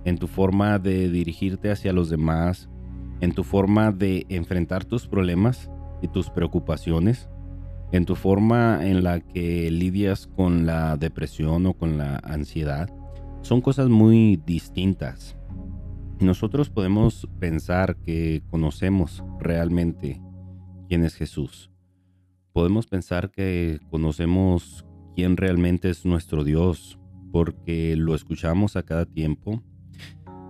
en 0.06 0.18
tu 0.18 0.28
forma 0.28 0.80
de 0.80 1.10
dirigirte 1.10 1.72
hacia 1.72 1.94
los 1.94 2.10
demás, 2.10 2.70
en 3.22 3.34
tu 3.34 3.44
forma 3.44 3.92
de 3.92 4.26
enfrentar 4.30 4.86
tus 4.86 5.08
problemas 5.08 5.70
y 6.02 6.08
tus 6.08 6.30
preocupaciones, 6.30 7.30
en 7.92 8.06
tu 8.06 8.16
forma 8.16 8.86
en 8.86 9.04
la 9.04 9.20
que 9.20 9.70
lidias 9.70 10.28
con 10.28 10.66
la 10.66 10.98
depresión 10.98 11.66
o 11.68 11.74
con 11.74 11.98
la 11.98 12.18
ansiedad. 12.24 12.90
son 13.42 13.62
cosas 13.62 13.90
muy 13.90 14.42
distintas. 14.48 15.38
Nosotros 16.20 16.70
podemos 16.70 17.28
pensar 17.40 17.98
que 17.98 18.42
conocemos 18.50 19.22
realmente 19.38 20.22
quién 20.88 21.04
es 21.04 21.14
Jesús. 21.14 21.72
Podemos 22.54 22.88
pensar 22.88 23.32
que 23.32 23.80
conocemos 23.90 24.86
quién 25.14 25.36
realmente 25.36 25.90
es 25.90 26.06
nuestro 26.06 26.46
Dios 26.46 26.98
porque 27.34 27.98
lo 27.98 28.16
escuchamos 28.16 28.78
a 28.78 28.84
cada 28.84 29.06
tiempo. 29.06 29.62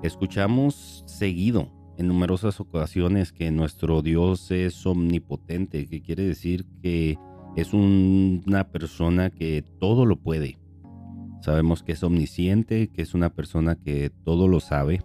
Escuchamos 0.04 1.04
seguido 1.08 1.72
en 1.98 2.10
numerosas 2.10 2.60
ocasiones 2.60 3.34
que 3.34 3.50
nuestro 3.50 4.04
Dios 4.04 4.52
es 4.52 4.86
omnipotente, 4.86 5.88
que 5.88 6.04
quiere 6.04 6.28
decir 6.28 6.68
que 6.84 7.18
es 7.56 7.74
una 7.74 8.70
persona 8.70 9.32
que 9.32 9.66
todo 9.80 10.06
lo 10.06 10.18
puede. 10.18 10.60
Sabemos 11.42 11.82
que 11.82 11.94
es 11.94 12.04
omnisciente, 12.04 12.90
que 12.90 13.02
es 13.02 13.16
una 13.16 13.34
persona 13.34 13.76
que 13.76 14.12
todo 14.24 14.48
lo 14.48 14.60
sabe 14.60 15.02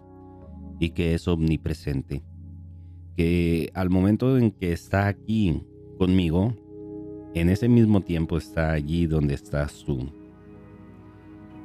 y 0.81 0.89
que 0.89 1.13
es 1.13 1.27
omnipresente. 1.27 2.23
Que 3.15 3.69
al 3.75 3.89
momento 3.89 4.37
en 4.37 4.51
que 4.51 4.73
está 4.73 5.07
aquí 5.07 5.61
conmigo, 5.97 6.55
en 7.35 7.49
ese 7.49 7.69
mismo 7.69 8.01
tiempo 8.01 8.37
está 8.37 8.71
allí 8.71 9.05
donde 9.05 9.35
estás 9.35 9.83
tú. 9.85 10.11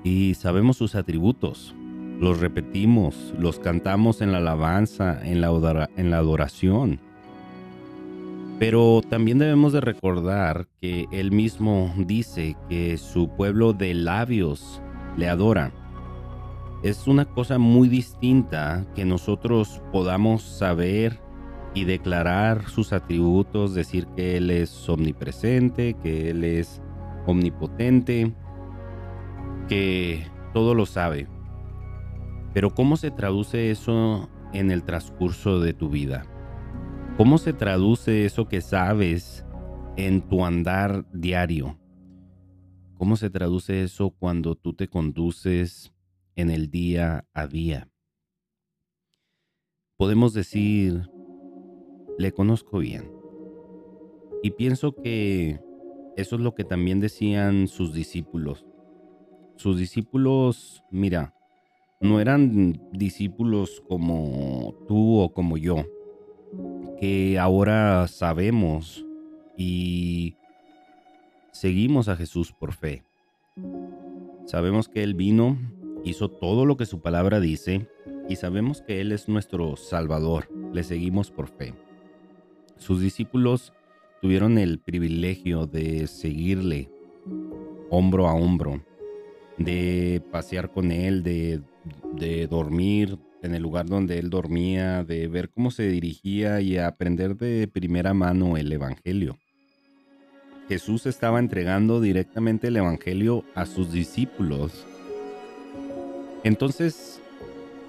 Y 0.04 0.34
sabemos 0.34 0.76
sus 0.76 0.94
atributos, 0.94 1.74
los 2.20 2.40
repetimos, 2.40 3.34
los 3.38 3.58
cantamos 3.58 4.20
en 4.20 4.32
la 4.32 4.38
alabanza, 4.38 5.26
en 5.26 5.40
la, 5.40 5.88
en 5.96 6.10
la 6.10 6.18
adoración. 6.18 7.00
Pero 8.58 9.00
también 9.08 9.38
debemos 9.38 9.72
de 9.72 9.80
recordar 9.80 10.68
que 10.80 11.06
él 11.10 11.32
mismo 11.32 11.92
dice 12.06 12.54
que 12.68 12.98
su 12.98 13.30
pueblo 13.30 13.72
de 13.72 13.94
labios 13.94 14.82
le 15.16 15.28
adora. 15.28 15.72
Es 16.86 17.08
una 17.08 17.24
cosa 17.24 17.58
muy 17.58 17.88
distinta 17.88 18.86
que 18.94 19.04
nosotros 19.04 19.82
podamos 19.90 20.42
saber 20.42 21.18
y 21.74 21.82
declarar 21.82 22.68
sus 22.68 22.92
atributos, 22.92 23.74
decir 23.74 24.06
que 24.14 24.36
Él 24.36 24.52
es 24.52 24.88
omnipresente, 24.88 25.96
que 26.00 26.30
Él 26.30 26.44
es 26.44 26.80
omnipotente, 27.26 28.32
que 29.68 30.28
todo 30.54 30.76
lo 30.76 30.86
sabe. 30.86 31.26
Pero 32.54 32.72
¿cómo 32.72 32.96
se 32.96 33.10
traduce 33.10 33.72
eso 33.72 34.30
en 34.52 34.70
el 34.70 34.84
transcurso 34.84 35.58
de 35.58 35.74
tu 35.74 35.90
vida? 35.90 36.24
¿Cómo 37.16 37.38
se 37.38 37.52
traduce 37.52 38.26
eso 38.26 38.46
que 38.46 38.60
sabes 38.60 39.44
en 39.96 40.22
tu 40.22 40.44
andar 40.44 41.04
diario? 41.12 41.80
¿Cómo 42.96 43.16
se 43.16 43.28
traduce 43.28 43.82
eso 43.82 44.10
cuando 44.10 44.54
tú 44.54 44.72
te 44.72 44.86
conduces 44.86 45.92
en 46.36 46.50
el 46.50 46.70
día 46.70 47.26
a 47.34 47.46
día? 47.46 47.88
Podemos 49.96 50.34
decir, 50.34 51.08
le 52.18 52.32
conozco 52.32 52.78
bien. 52.78 53.10
Y 54.42 54.50
pienso 54.50 54.94
que 54.94 55.58
eso 56.16 56.36
es 56.36 56.42
lo 56.42 56.54
que 56.54 56.64
también 56.64 57.00
decían 57.00 57.66
sus 57.66 57.92
discípulos. 57.92 58.64
Sus 59.56 59.78
discípulos, 59.78 60.84
mira, 60.90 61.34
no 62.00 62.20
eran 62.20 62.80
discípulos 62.92 63.82
como 63.88 64.74
tú 64.86 65.18
o 65.18 65.32
como 65.32 65.56
yo, 65.56 65.84
que 67.00 67.38
ahora 67.38 68.06
sabemos 68.08 69.04
y 69.56 70.36
seguimos 71.52 72.08
a 72.08 72.16
Jesús 72.16 72.52
por 72.52 72.74
fe. 72.74 73.02
Sabemos 74.44 74.88
que 74.88 75.02
Él 75.02 75.14
vino, 75.14 75.58
hizo 76.08 76.30
todo 76.30 76.64
lo 76.64 76.76
que 76.76 76.86
su 76.86 77.00
palabra 77.00 77.40
dice 77.40 77.88
y 78.28 78.36
sabemos 78.36 78.82
que 78.82 79.00
Él 79.00 79.12
es 79.12 79.28
nuestro 79.28 79.76
Salvador. 79.76 80.48
Le 80.72 80.82
seguimos 80.82 81.30
por 81.30 81.48
fe. 81.48 81.74
Sus 82.78 83.00
discípulos 83.00 83.72
tuvieron 84.20 84.58
el 84.58 84.78
privilegio 84.78 85.66
de 85.66 86.06
seguirle 86.06 86.90
hombro 87.90 88.28
a 88.28 88.34
hombro, 88.34 88.82
de 89.58 90.22
pasear 90.30 90.70
con 90.70 90.90
Él, 90.90 91.22
de 91.22 91.62
de 92.14 92.46
dormir 92.46 93.18
en 93.42 93.54
el 93.54 93.62
lugar 93.62 93.86
donde 93.86 94.18
él 94.18 94.30
dormía, 94.30 95.04
de 95.04 95.28
ver 95.28 95.50
cómo 95.50 95.70
se 95.70 95.88
dirigía 95.88 96.60
y 96.60 96.78
aprender 96.78 97.36
de 97.36 97.68
primera 97.68 98.14
mano 98.14 98.56
el 98.56 98.72
Evangelio. 98.72 99.38
Jesús 100.68 101.06
estaba 101.06 101.38
entregando 101.38 102.00
directamente 102.00 102.68
el 102.68 102.76
Evangelio 102.76 103.44
a 103.54 103.66
sus 103.66 103.92
discípulos. 103.92 104.84
Entonces, 106.46 107.20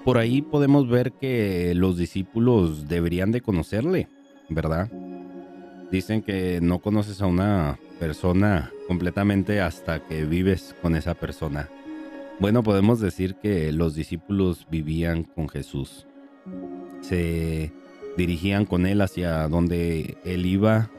por 0.04 0.18
ahí 0.18 0.42
podemos 0.42 0.88
ver 0.88 1.12
que 1.12 1.74
los 1.76 1.96
discípulos 1.96 2.88
deberían 2.88 3.30
de 3.30 3.40
conocerle, 3.40 4.08
¿verdad? 4.48 4.90
Dicen 5.92 6.22
que 6.22 6.58
no 6.60 6.80
conoces 6.80 7.22
a 7.22 7.26
una 7.26 7.78
persona 8.00 8.72
completamente 8.88 9.60
hasta 9.60 10.04
que 10.04 10.24
vives 10.24 10.74
con 10.82 10.96
esa 10.96 11.14
persona. 11.14 11.68
Bueno, 12.40 12.64
podemos 12.64 12.98
decir 12.98 13.36
que 13.36 13.70
los 13.70 13.94
discípulos 13.94 14.66
vivían 14.68 15.22
con 15.22 15.48
Jesús. 15.48 16.08
Se 17.00 17.70
dirigían 18.16 18.64
con 18.64 18.86
él 18.86 19.02
hacia 19.02 19.46
donde 19.46 20.16
él 20.24 20.46
iba. 20.46 20.90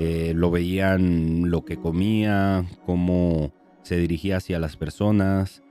Eh, 0.00 0.32
lo 0.34 0.50
veían 0.50 1.48
lo 1.48 1.64
que 1.64 1.76
comía, 1.76 2.64
cómo 2.84 3.52
se 3.84 3.98
dirigía 3.98 4.38
hacia 4.38 4.58
las 4.58 4.76
personas 4.76 5.62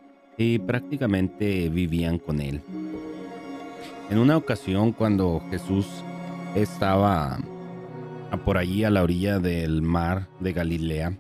prácticamente 0.66 1.70
vivían 1.70 2.20
con 2.20 2.42
él. 2.42 2.62
En 4.10 4.18
una 4.18 4.38
ocasión 4.38 4.92
cuando 4.92 5.42
Jesús 5.50 5.88
estaba 6.56 7.40
por 8.46 8.58
allí 8.58 8.84
a 8.84 8.90
la 8.90 9.04
orilla 9.04 9.40
del 9.40 9.82
mar 9.82 10.28
de 10.40 10.54
Galilea, 10.54 11.18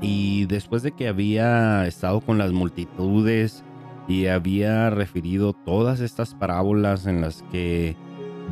y 0.00 0.46
después 0.46 0.82
de 0.82 0.92
que 0.92 1.08
había 1.08 1.86
estado 1.86 2.20
con 2.20 2.36
las 2.36 2.52
multitudes 2.52 3.64
y 4.08 4.26
había 4.26 4.90
referido 4.90 5.52
todas 5.52 6.00
estas 6.00 6.34
parábolas 6.34 7.06
en 7.06 7.20
las 7.20 7.44
que 7.52 7.96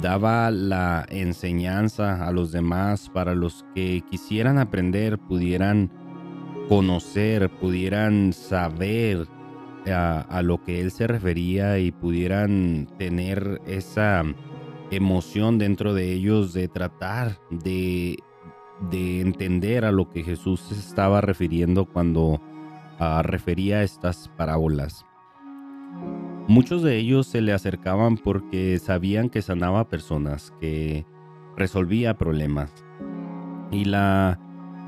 daba 0.00 0.50
la 0.52 1.04
enseñanza 1.10 2.24
a 2.26 2.30
los 2.30 2.52
demás 2.52 3.10
para 3.12 3.34
los 3.34 3.64
que 3.74 4.02
quisieran 4.08 4.58
aprender, 4.58 5.18
pudieran 5.18 5.90
conocer, 6.68 7.50
pudieran 7.50 8.32
saber 8.32 9.26
a, 9.86 10.42
lo 10.42 10.62
que 10.62 10.80
él 10.80 10.90
se 10.90 11.06
refería 11.06 11.78
y 11.78 11.92
pudieran 11.92 12.88
tener 12.98 13.60
esa 13.66 14.22
emoción 14.90 15.58
dentro 15.58 15.94
de 15.94 16.12
ellos 16.12 16.52
de 16.52 16.68
tratar 16.68 17.38
de 17.50 18.18
de 18.88 19.20
entender 19.20 19.84
a 19.84 19.92
lo 19.92 20.08
que 20.08 20.22
Jesús 20.22 20.70
estaba 20.72 21.20
refiriendo 21.20 21.84
cuando 21.84 22.40
uh, 22.98 23.22
refería 23.22 23.82
estas 23.82 24.28
parábolas. 24.36 25.04
Muchos 26.48 26.82
de 26.82 26.96
ellos 26.96 27.26
se 27.26 27.42
le 27.42 27.52
acercaban 27.52 28.16
porque 28.16 28.78
sabían 28.78 29.28
que 29.28 29.42
sanaba 29.42 29.88
personas, 29.88 30.52
que 30.60 31.04
resolvía 31.56 32.16
problemas. 32.16 32.72
Y 33.70 33.84
la 33.84 34.40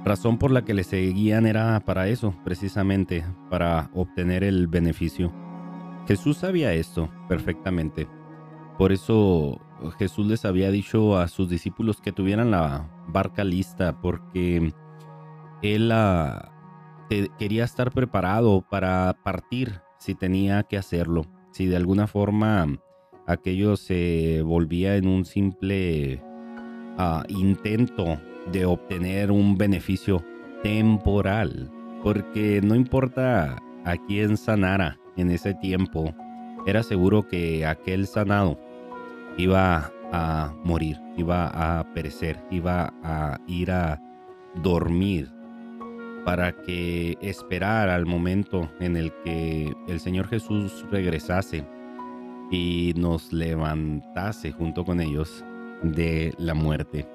razón 0.05 0.38
por 0.38 0.51
la 0.51 0.65
que 0.65 0.75
le 0.75 0.85
seguían 0.85 1.47
era 1.47 1.81
para 1.81 2.09
eso, 2.09 2.35
precisamente, 2.45 3.25
para 3.51 3.91
obtener 3.95 4.45
el 4.45 4.67
beneficio. 4.67 5.33
Jesús 6.07 6.38
sabía 6.38 6.73
esto 6.73 7.11
perfectamente. 7.29 8.09
Por 8.79 8.93
eso 8.93 9.61
Jesús 9.99 10.27
les 10.27 10.45
había 10.45 10.71
dicho 10.71 11.17
a 11.17 11.29
sus 11.29 11.49
discípulos 11.49 12.01
que 12.01 12.12
tuvieran 12.12 12.51
la 12.51 12.91
barca 13.07 13.45
lista 13.45 14.01
porque 14.01 14.73
él 15.62 15.93
ah, 15.93 16.53
quería 17.38 17.65
estar 17.65 17.93
preparado 17.93 18.65
para 18.69 19.17
partir 19.23 19.81
si 19.99 20.15
tenía 20.15 20.65
que 20.65 20.79
hacerlo. 20.79 21.27
Si 21.53 21.67
de 21.67 21.77
alguna 21.77 22.07
forma 22.07 22.67
aquello 23.27 23.77
se 23.77 24.43
volvía 24.43 24.97
en 24.97 25.07
un 25.07 25.25
simple 25.25 26.23
ah, 26.99 27.23
intento 27.29 28.19
de 28.51 28.65
obtener 28.67 29.31
un 29.31 29.57
beneficio 29.57 30.25
temporal. 30.63 31.71
Porque 32.03 32.61
no 32.63 32.75
importa 32.75 33.63
a 33.85 33.97
quién 34.09 34.37
sanara 34.37 34.99
en 35.17 35.31
ese 35.31 35.55
tiempo, 35.55 36.15
era 36.67 36.83
seguro 36.83 37.27
que 37.29 37.67
aquel 37.67 38.07
sanado 38.07 38.59
iba 39.37 39.93
a 40.13 40.53
morir, 40.65 40.99
iba 41.17 41.49
a 41.49 41.85
perecer, 41.95 42.43
iba 42.51 42.93
a 43.03 43.39
ir 43.47 43.71
a 43.71 44.01
dormir 44.63 45.31
para 46.25 46.53
que 46.53 47.17
esperara 47.21 47.95
al 47.95 48.07
momento 48.07 48.71
en 48.79 48.97
el 48.97 49.13
que 49.25 49.73
el 49.89 50.01
Señor 50.01 50.29
Jesús 50.29 50.85
regresase 50.91 51.67
y 52.51 52.93
nos 52.97 53.33
levantase 53.33 54.53
junto 54.53 54.85
con 54.85 55.01
ellos 55.01 55.45
de 55.83 56.33
la 56.39 56.55
muerte. 56.55 57.09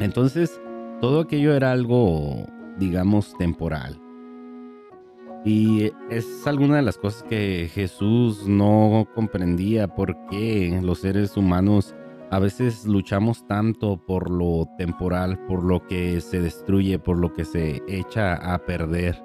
Entonces, 0.00 0.60
todo 1.00 1.20
aquello 1.20 1.54
era 1.54 1.72
algo, 1.72 2.46
digamos, 2.78 3.36
temporal. 3.38 4.00
Y 5.44 5.92
es 6.10 6.46
alguna 6.46 6.76
de 6.76 6.82
las 6.82 6.98
cosas 6.98 7.22
que 7.22 7.70
Jesús 7.72 8.46
no 8.46 9.08
comprendía, 9.14 9.88
por 9.88 10.16
qué 10.30 10.80
los 10.82 11.00
seres 11.00 11.36
humanos 11.36 11.94
a 12.30 12.38
veces 12.38 12.84
luchamos 12.84 13.46
tanto 13.46 13.96
por 13.96 14.30
lo 14.30 14.68
temporal, 14.76 15.38
por 15.46 15.64
lo 15.64 15.86
que 15.86 16.20
se 16.20 16.40
destruye, 16.40 16.98
por 16.98 17.16
lo 17.16 17.32
que 17.32 17.44
se 17.44 17.82
echa 17.88 18.34
a 18.34 18.58
perder. 18.58 19.22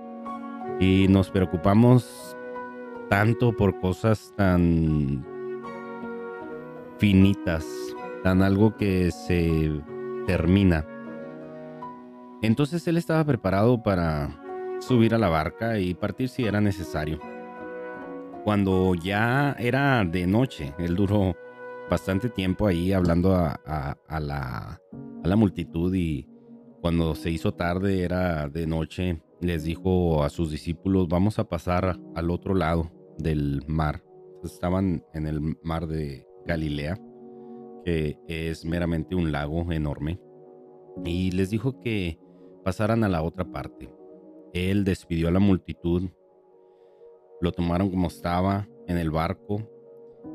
Y 0.79 1.07
nos 1.09 1.29
preocupamos 1.29 2.37
tanto 3.09 3.51
por 3.51 3.79
cosas 3.79 4.33
tan 4.37 5.25
finitas, 6.97 7.65
tan 8.23 8.41
algo 8.41 8.77
que 8.77 9.11
se 9.11 9.71
termina. 10.25 10.85
Entonces 12.41 12.87
él 12.87 12.97
estaba 12.97 13.23
preparado 13.23 13.81
para 13.81 14.39
subir 14.79 15.13
a 15.15 15.17
la 15.17 15.29
barca 15.29 15.79
y 15.79 15.93
partir 15.93 16.29
si 16.29 16.45
era 16.45 16.59
necesario. 16.59 17.19
Cuando 18.43 18.93
ya 18.95 19.55
era 19.57 20.03
de 20.03 20.27
noche, 20.27 20.73
él 20.77 20.95
duró 20.95 21.35
bastante 21.89 22.29
tiempo 22.29 22.67
ahí 22.67 22.91
hablando 22.91 23.35
a, 23.35 23.59
la, 24.19 24.81
a 25.23 25.27
la 25.27 25.35
multitud 25.35 25.93
y 25.93 26.27
cuando 26.81 27.15
se 27.15 27.29
hizo 27.29 27.53
tarde, 27.53 28.03
era 28.03 28.49
de 28.49 28.67
noche, 28.67 29.21
les 29.39 29.63
dijo 29.63 30.23
a 30.25 30.29
sus 30.29 30.51
discípulos, 30.51 31.07
vamos 31.07 31.39
a 31.39 31.47
pasar 31.47 31.97
al 32.13 32.29
otro 32.29 32.55
lado 32.55 32.91
del 33.17 33.63
mar. 33.67 34.03
Estaban 34.43 35.05
en 35.13 35.27
el 35.27 35.57
mar 35.63 35.87
de 35.87 36.27
Galilea, 36.45 36.99
que 37.83 38.17
es 38.27 38.65
meramente 38.65 39.15
un 39.15 39.31
lago 39.31 39.71
enorme, 39.71 40.19
y 41.03 41.31
les 41.31 41.49
dijo 41.49 41.79
que 41.79 42.19
pasaran 42.63 43.03
a 43.03 43.09
la 43.09 43.23
otra 43.23 43.45
parte. 43.45 43.93
Él 44.53 44.83
despidió 44.83 45.27
a 45.27 45.31
la 45.31 45.39
multitud, 45.39 46.09
lo 47.41 47.51
tomaron 47.51 47.89
como 47.89 48.07
estaba 48.07 48.67
en 48.87 48.97
el 48.97 49.11
barco, 49.11 49.69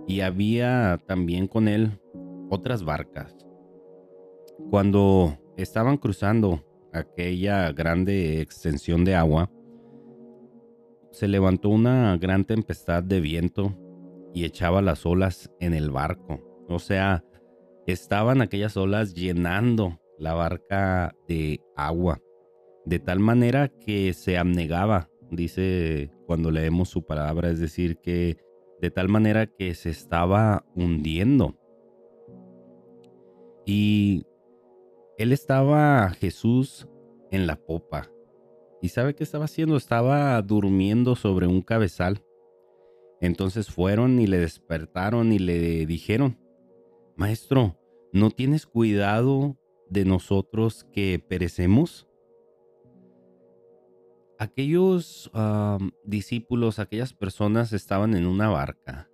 y 0.07 0.21
había 0.21 1.01
también 1.07 1.47
con 1.47 1.69
él 1.69 2.01
otras 2.51 2.85
barcas. 2.85 3.37
Cuando 4.71 5.39
estaban 5.57 5.97
cruzando 5.97 6.65
aquella 6.93 7.73
grande 7.73 8.41
extensión 8.41 9.05
de 9.05 9.15
agua, 9.15 9.51
se 11.11 11.29
levantó 11.29 11.69
una 11.69 12.17
gran 12.17 12.45
tempestad 12.45 13.03
de 13.03 13.21
viento 13.21 13.77
y 14.35 14.45
echaba 14.45 14.83
las 14.83 15.07
olas 15.07 15.51
en 15.61 15.75
el 15.75 15.91
barco. 15.91 16.67
O 16.69 16.79
sea, 16.79 17.25
estaban 17.93 18.43
aquellas 18.43 18.77
olas 18.77 19.15
llenando 19.15 20.01
la 20.19 20.35
barca 20.35 21.15
de 21.29 21.61
agua, 21.77 22.21
de 22.85 22.99
tal 22.99 23.21
manera 23.21 23.69
que 23.69 24.13
se 24.13 24.37
abnegaba, 24.37 25.09
dice 25.31 26.11
cuando 26.27 26.51
leemos 26.51 26.89
su 26.89 27.05
palabra, 27.05 27.51
es 27.51 27.61
decir, 27.61 27.99
que 27.99 28.37
de 28.81 28.91
tal 28.91 29.09
manera 29.09 29.47
que 29.47 29.75
se 29.75 29.91
estaba 29.91 30.65
hundiendo. 30.75 31.57
Y 33.67 34.25
él 35.19 35.33
estaba, 35.33 36.11
Jesús, 36.11 36.89
en 37.31 37.47
la 37.47 37.57
popa. 37.57 38.11
¿Y 38.81 38.89
sabe 38.91 39.15
qué 39.15 39.25
estaba 39.25 39.47
haciendo? 39.47 39.77
Estaba 39.77 40.41
durmiendo 40.43 41.17
sobre 41.17 41.47
un 41.47 41.63
cabezal. 41.63 42.23
Entonces 43.21 43.69
fueron 43.69 44.21
y 44.21 44.27
le 44.27 44.39
despertaron 44.39 45.33
y 45.33 45.39
le 45.39 45.87
dijeron, 45.87 46.39
Maestro, 47.19 47.77
¿no 48.13 48.31
tienes 48.31 48.65
cuidado 48.65 49.59
de 49.91 50.05
nosotros 50.05 50.87
que 50.93 51.19
perecemos? 51.19 52.07
Aquellos 54.39 55.29
discípulos, 56.05 56.79
aquellas 56.79 57.15
personas 57.15 57.73
estaban 57.73 58.15
en 58.15 58.25
una 58.25 58.51
barca 58.51 59.11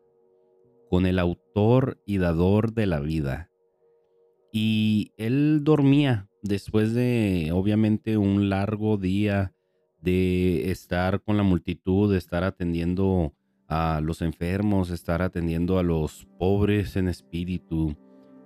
con 0.90 1.06
el 1.06 1.18
autor 1.18 1.98
y 2.04 2.18
dador 2.18 2.74
de 2.74 2.84
la 2.84 3.00
vida. 3.00 3.50
Y 4.52 5.12
él 5.16 5.62
dormía 5.64 6.28
después 6.42 6.92
de, 6.92 7.52
obviamente, 7.54 8.18
un 8.18 8.50
largo 8.50 8.98
día 8.98 9.54
de 10.02 10.70
estar 10.70 11.22
con 11.22 11.38
la 11.38 11.42
multitud, 11.42 12.12
de 12.12 12.18
estar 12.18 12.44
atendiendo 12.44 13.32
a 13.74 14.00
los 14.00 14.22
enfermos, 14.22 14.90
estar 14.90 15.20
atendiendo 15.20 15.78
a 15.78 15.82
los 15.82 16.28
pobres 16.38 16.96
en 16.96 17.08
espíritu. 17.08 17.96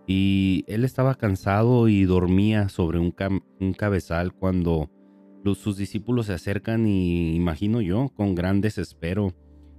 Y 0.07 0.65
él 0.69 0.85
estaba 0.85 1.17
cansado 1.17 1.89
y 1.89 2.05
dormía 2.05 2.71
sobre 2.71 2.99
un, 2.99 3.15
un 3.61 3.73
cabezal 3.75 4.33
cuando 4.33 4.91
sus 5.55 5.77
discípulos 5.77 6.27
se 6.27 6.35
acercan 6.35 6.87
y 6.87 7.35
imagino 7.35 7.81
yo, 7.81 8.11
con 8.15 8.35
gran 8.35 8.61
desespero, 8.61 9.35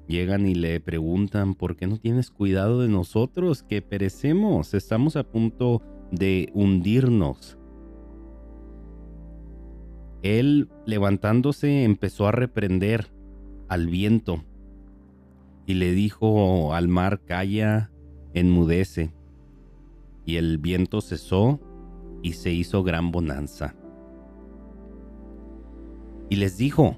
llegan 0.07 0.47
y 0.47 0.55
le 0.55 0.79
preguntan, 0.79 1.55
¿por 1.55 1.75
qué 1.75 1.88
no 1.88 1.97
tienes 1.97 2.29
cuidado 2.29 2.81
de 2.81 2.88
nosotros 2.88 3.63
que 3.63 3.81
perecemos? 3.81 4.73
Estamos 4.73 5.15
a 5.15 5.23
punto 5.23 5.81
de 6.12 6.49
hundirnos. 6.53 7.57
Él, 10.21 10.69
levantándose, 10.85 11.83
empezó 11.83 12.27
a 12.27 12.31
reprender 12.31 13.12
al 13.67 13.88
viento 13.88 14.43
y 15.69 15.75
le 15.75 15.91
dijo 15.91 16.73
al 16.73 16.88
mar, 16.88 17.21
calla, 17.23 17.91
enmudece. 18.34 19.13
Y 20.25 20.38
el 20.38 20.58
viento 20.58 21.01
cesó 21.01 21.60
y 22.21 22.34
se 22.34 22.51
hizo 22.51 22.84
gran 22.84 23.12
bonanza 23.12 23.75
y 26.29 26.36
les 26.36 26.58
dijo, 26.58 26.97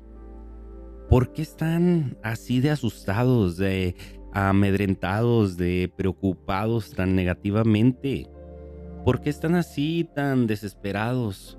¿por 1.10 1.31
qué 1.31 1.41
están 1.41 2.17
así 2.21 2.60
de 2.60 2.69
asustados, 2.69 3.57
de 3.57 3.95
amedrentados, 4.34 5.57
de 5.57 5.91
preocupados 5.95 6.91
tan 6.91 7.15
negativamente? 7.15 8.27
¿Por 9.05 9.21
qué 9.21 9.29
están 9.29 9.55
así 9.55 10.07
tan 10.13 10.47
desesperados? 10.47 11.57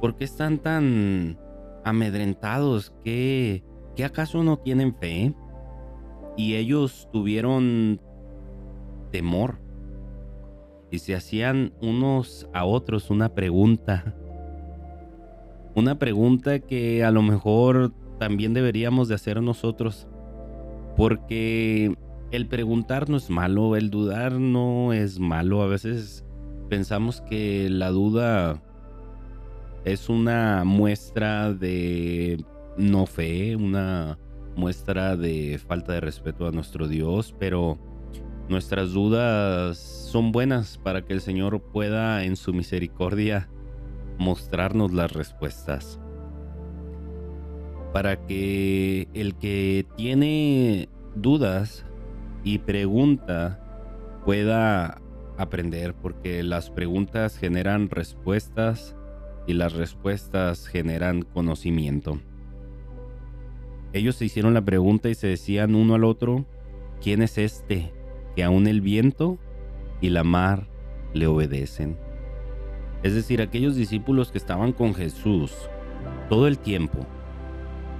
¿Por 0.00 0.16
qué 0.16 0.24
están 0.24 0.58
tan 0.58 1.38
amedrentados? 1.84 2.92
¿Qué, 3.04 3.64
¿Qué 3.96 4.04
acaso 4.04 4.42
no 4.42 4.58
tienen 4.58 4.94
fe? 4.96 5.34
Y 6.38 6.54
ellos 6.54 7.06
tuvieron 7.12 8.00
temor 9.12 9.58
y 10.90 11.00
se 11.00 11.14
hacían 11.14 11.74
unos 11.82 12.48
a 12.54 12.64
otros 12.64 13.10
una 13.10 13.34
pregunta 13.34 14.14
una 15.78 15.96
pregunta 15.98 16.58
que 16.58 17.04
a 17.04 17.12
lo 17.12 17.22
mejor 17.22 17.92
también 18.18 18.52
deberíamos 18.52 19.06
de 19.06 19.14
hacer 19.14 19.40
nosotros. 19.40 20.08
Porque 20.96 21.94
el 22.32 22.46
preguntar 22.48 23.08
no 23.08 23.16
es 23.16 23.30
malo, 23.30 23.76
el 23.76 23.88
dudar 23.88 24.32
no 24.32 24.92
es 24.92 25.20
malo. 25.20 25.62
A 25.62 25.68
veces 25.68 26.24
pensamos 26.68 27.20
que 27.20 27.68
la 27.70 27.90
duda 27.90 28.60
es 29.84 30.08
una 30.08 30.64
muestra 30.64 31.52
de 31.52 32.44
no 32.76 33.06
fe, 33.06 33.54
una 33.54 34.18
muestra 34.58 35.16
de 35.16 35.58
falta 35.64 35.92
de 35.92 36.00
respeto 36.00 36.46
a 36.46 36.50
nuestro 36.50 36.88
Dios, 36.88 37.34
pero 37.38 37.78
nuestras 38.48 38.92
dudas 38.92 39.78
son 39.78 40.32
buenas 40.32 40.78
para 40.78 41.02
que 41.04 41.12
el 41.12 41.20
Señor 41.20 41.62
pueda 41.62 42.24
en 42.24 42.34
su 42.34 42.52
misericordia 42.52 43.48
mostrarnos 44.18 44.92
las 44.92 45.12
respuestas. 45.12 46.00
Para 47.92 48.26
que 48.26 49.08
el 49.14 49.36
que 49.36 49.86
tiene 49.96 50.88
dudas 51.14 51.86
y 52.42 52.58
pregunta 52.58 53.60
pueda 54.24 55.00
aprender, 55.38 55.94
porque 55.94 56.42
las 56.42 56.68
preguntas 56.68 57.38
generan 57.38 57.90
respuestas 57.90 58.96
y 59.46 59.52
las 59.52 59.72
respuestas 59.74 60.66
generan 60.66 61.22
conocimiento. 61.22 62.20
Ellos 63.92 64.16
se 64.16 64.26
hicieron 64.26 64.54
la 64.54 64.62
pregunta 64.62 65.08
y 65.08 65.14
se 65.14 65.28
decían 65.28 65.74
uno 65.74 65.94
al 65.94 66.04
otro, 66.04 66.44
¿quién 67.02 67.22
es 67.22 67.38
este 67.38 67.92
que 68.36 68.44
aún 68.44 68.66
el 68.66 68.80
viento 68.80 69.38
y 70.00 70.10
la 70.10 70.24
mar 70.24 70.68
le 71.14 71.26
obedecen? 71.26 71.96
Es 73.02 73.14
decir, 73.14 73.40
aquellos 73.40 73.76
discípulos 73.76 74.30
que 74.30 74.38
estaban 74.38 74.72
con 74.72 74.94
Jesús 74.94 75.54
todo 76.28 76.46
el 76.46 76.58
tiempo, 76.58 77.06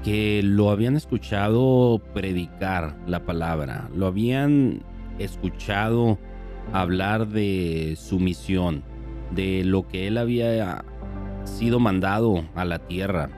que 0.04 0.42
lo 0.44 0.70
habían 0.70 0.96
escuchado 0.96 2.00
predicar 2.12 2.96
la 3.06 3.24
palabra, 3.24 3.88
lo 3.94 4.06
habían 4.06 4.82
escuchado 5.18 6.18
hablar 6.72 7.28
de 7.28 7.94
su 7.96 8.18
misión, 8.18 8.82
de 9.30 9.64
lo 9.64 9.88
que 9.88 10.06
él 10.06 10.18
había 10.18 10.84
sido 11.44 11.80
mandado 11.80 12.44
a 12.54 12.64
la 12.64 12.78
tierra 12.78 13.30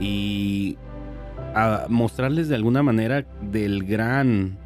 y 0.00 0.76
a 1.54 1.86
mostrarles 1.88 2.48
de 2.48 2.54
alguna 2.54 2.82
manera 2.82 3.26
del 3.40 3.84
gran 3.84 4.58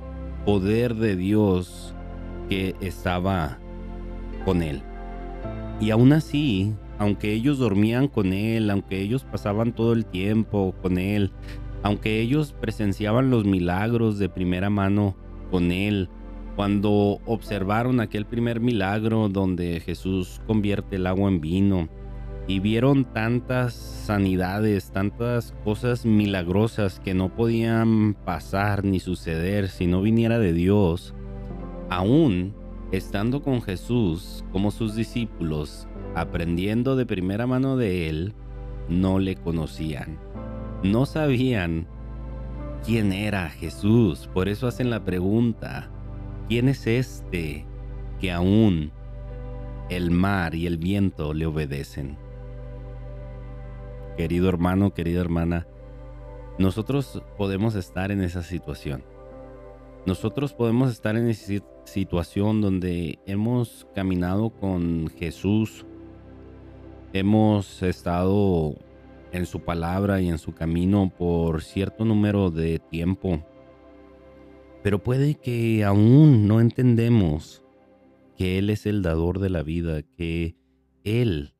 poder 0.44 0.94
de 0.94 1.16
Dios 1.16 1.94
que 2.48 2.74
estaba 2.80 3.58
con 4.44 4.62
él. 4.62 4.82
Y 5.80 5.90
aún 5.90 6.12
así, 6.12 6.74
aunque 6.98 7.32
ellos 7.32 7.58
dormían 7.58 8.08
con 8.08 8.32
él, 8.32 8.70
aunque 8.70 9.00
ellos 9.00 9.24
pasaban 9.24 9.72
todo 9.72 9.92
el 9.92 10.04
tiempo 10.06 10.74
con 10.82 10.98
él, 10.98 11.32
Aunque 11.84 12.20
ellos 12.20 12.54
presenciaban 12.60 13.30
los 13.30 13.44
milagros 13.44 14.18
de 14.18 14.28
primera 14.28 14.70
mano 14.70 15.16
con 15.50 15.72
él, 15.72 16.08
cuando 16.54 17.20
observaron 17.26 17.98
aquel 17.98 18.24
primer 18.24 18.60
milagro 18.60 19.28
donde 19.28 19.80
Jesús 19.80 20.40
convierte 20.46 20.94
el 20.96 21.08
agua 21.08 21.28
en 21.28 21.40
vino 21.40 21.88
y 22.46 22.60
vieron 22.60 23.04
tantas 23.04 23.72
sanidades, 23.74 24.90
tantas 24.90 25.54
cosas 25.64 26.04
milagrosas 26.04 27.00
que 27.00 27.14
no 27.14 27.34
podían 27.34 28.14
pasar 28.14 28.84
ni 28.84 29.00
suceder 29.00 29.68
si 29.68 29.86
no 29.86 30.02
viniera 30.02 30.38
de 30.38 30.52
Dios, 30.52 31.14
aún 31.88 32.54
estando 32.90 33.42
con 33.42 33.62
Jesús 33.62 34.44
como 34.52 34.70
sus 34.70 34.94
discípulos, 34.94 35.86
aprendiendo 36.14 36.96
de 36.96 37.06
primera 37.06 37.46
mano 37.46 37.76
de 37.76 38.08
Él, 38.08 38.34
no 38.88 39.18
le 39.18 39.36
conocían. 39.36 40.18
No 40.82 41.06
sabían 41.06 41.86
quién 42.84 43.12
era 43.12 43.48
Jesús. 43.48 44.28
Por 44.34 44.48
eso 44.48 44.66
hacen 44.66 44.90
la 44.90 45.04
pregunta, 45.04 45.90
¿quién 46.48 46.68
es 46.68 46.86
este 46.86 47.64
que 48.20 48.32
aún 48.32 48.90
el 49.88 50.10
mar 50.10 50.54
y 50.54 50.66
el 50.66 50.76
viento 50.76 51.34
le 51.34 51.46
obedecen? 51.46 52.18
Querido 54.16 54.48
hermano, 54.48 54.92
querida 54.92 55.20
hermana, 55.20 55.66
nosotros 56.58 57.22
podemos 57.38 57.74
estar 57.74 58.10
en 58.10 58.20
esa 58.20 58.42
situación. 58.42 59.02
Nosotros 60.04 60.52
podemos 60.52 60.90
estar 60.90 61.16
en 61.16 61.28
esa 61.28 61.64
situación 61.84 62.60
donde 62.60 63.18
hemos 63.24 63.86
caminado 63.94 64.50
con 64.50 65.08
Jesús, 65.16 65.86
hemos 67.12 67.82
estado 67.82 68.74
en 69.32 69.46
su 69.46 69.60
palabra 69.60 70.20
y 70.20 70.28
en 70.28 70.38
su 70.38 70.52
camino 70.52 71.10
por 71.16 71.62
cierto 71.62 72.04
número 72.04 72.50
de 72.50 72.80
tiempo, 72.80 73.42
pero 74.82 75.02
puede 75.02 75.36
que 75.36 75.84
aún 75.84 76.46
no 76.46 76.60
entendemos 76.60 77.64
que 78.36 78.58
Él 78.58 78.68
es 78.68 78.84
el 78.84 79.02
dador 79.02 79.38
de 79.38 79.50
la 79.50 79.62
vida, 79.62 80.02
que 80.02 80.56
Él 81.04 81.54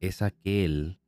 es 0.00 0.22
aquel 0.22 1.01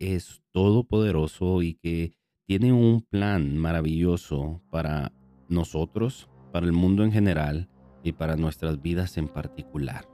es 0.00 0.42
todopoderoso 0.52 1.62
y 1.62 1.74
que 1.74 2.12
tiene 2.46 2.72
un 2.72 3.02
plan 3.02 3.58
maravilloso 3.58 4.62
para 4.70 5.12
nosotros, 5.48 6.28
para 6.52 6.66
el 6.66 6.72
mundo 6.72 7.04
en 7.04 7.12
general 7.12 7.68
y 8.02 8.12
para 8.12 8.36
nuestras 8.36 8.80
vidas 8.80 9.18
en 9.18 9.28
particular. 9.28 10.08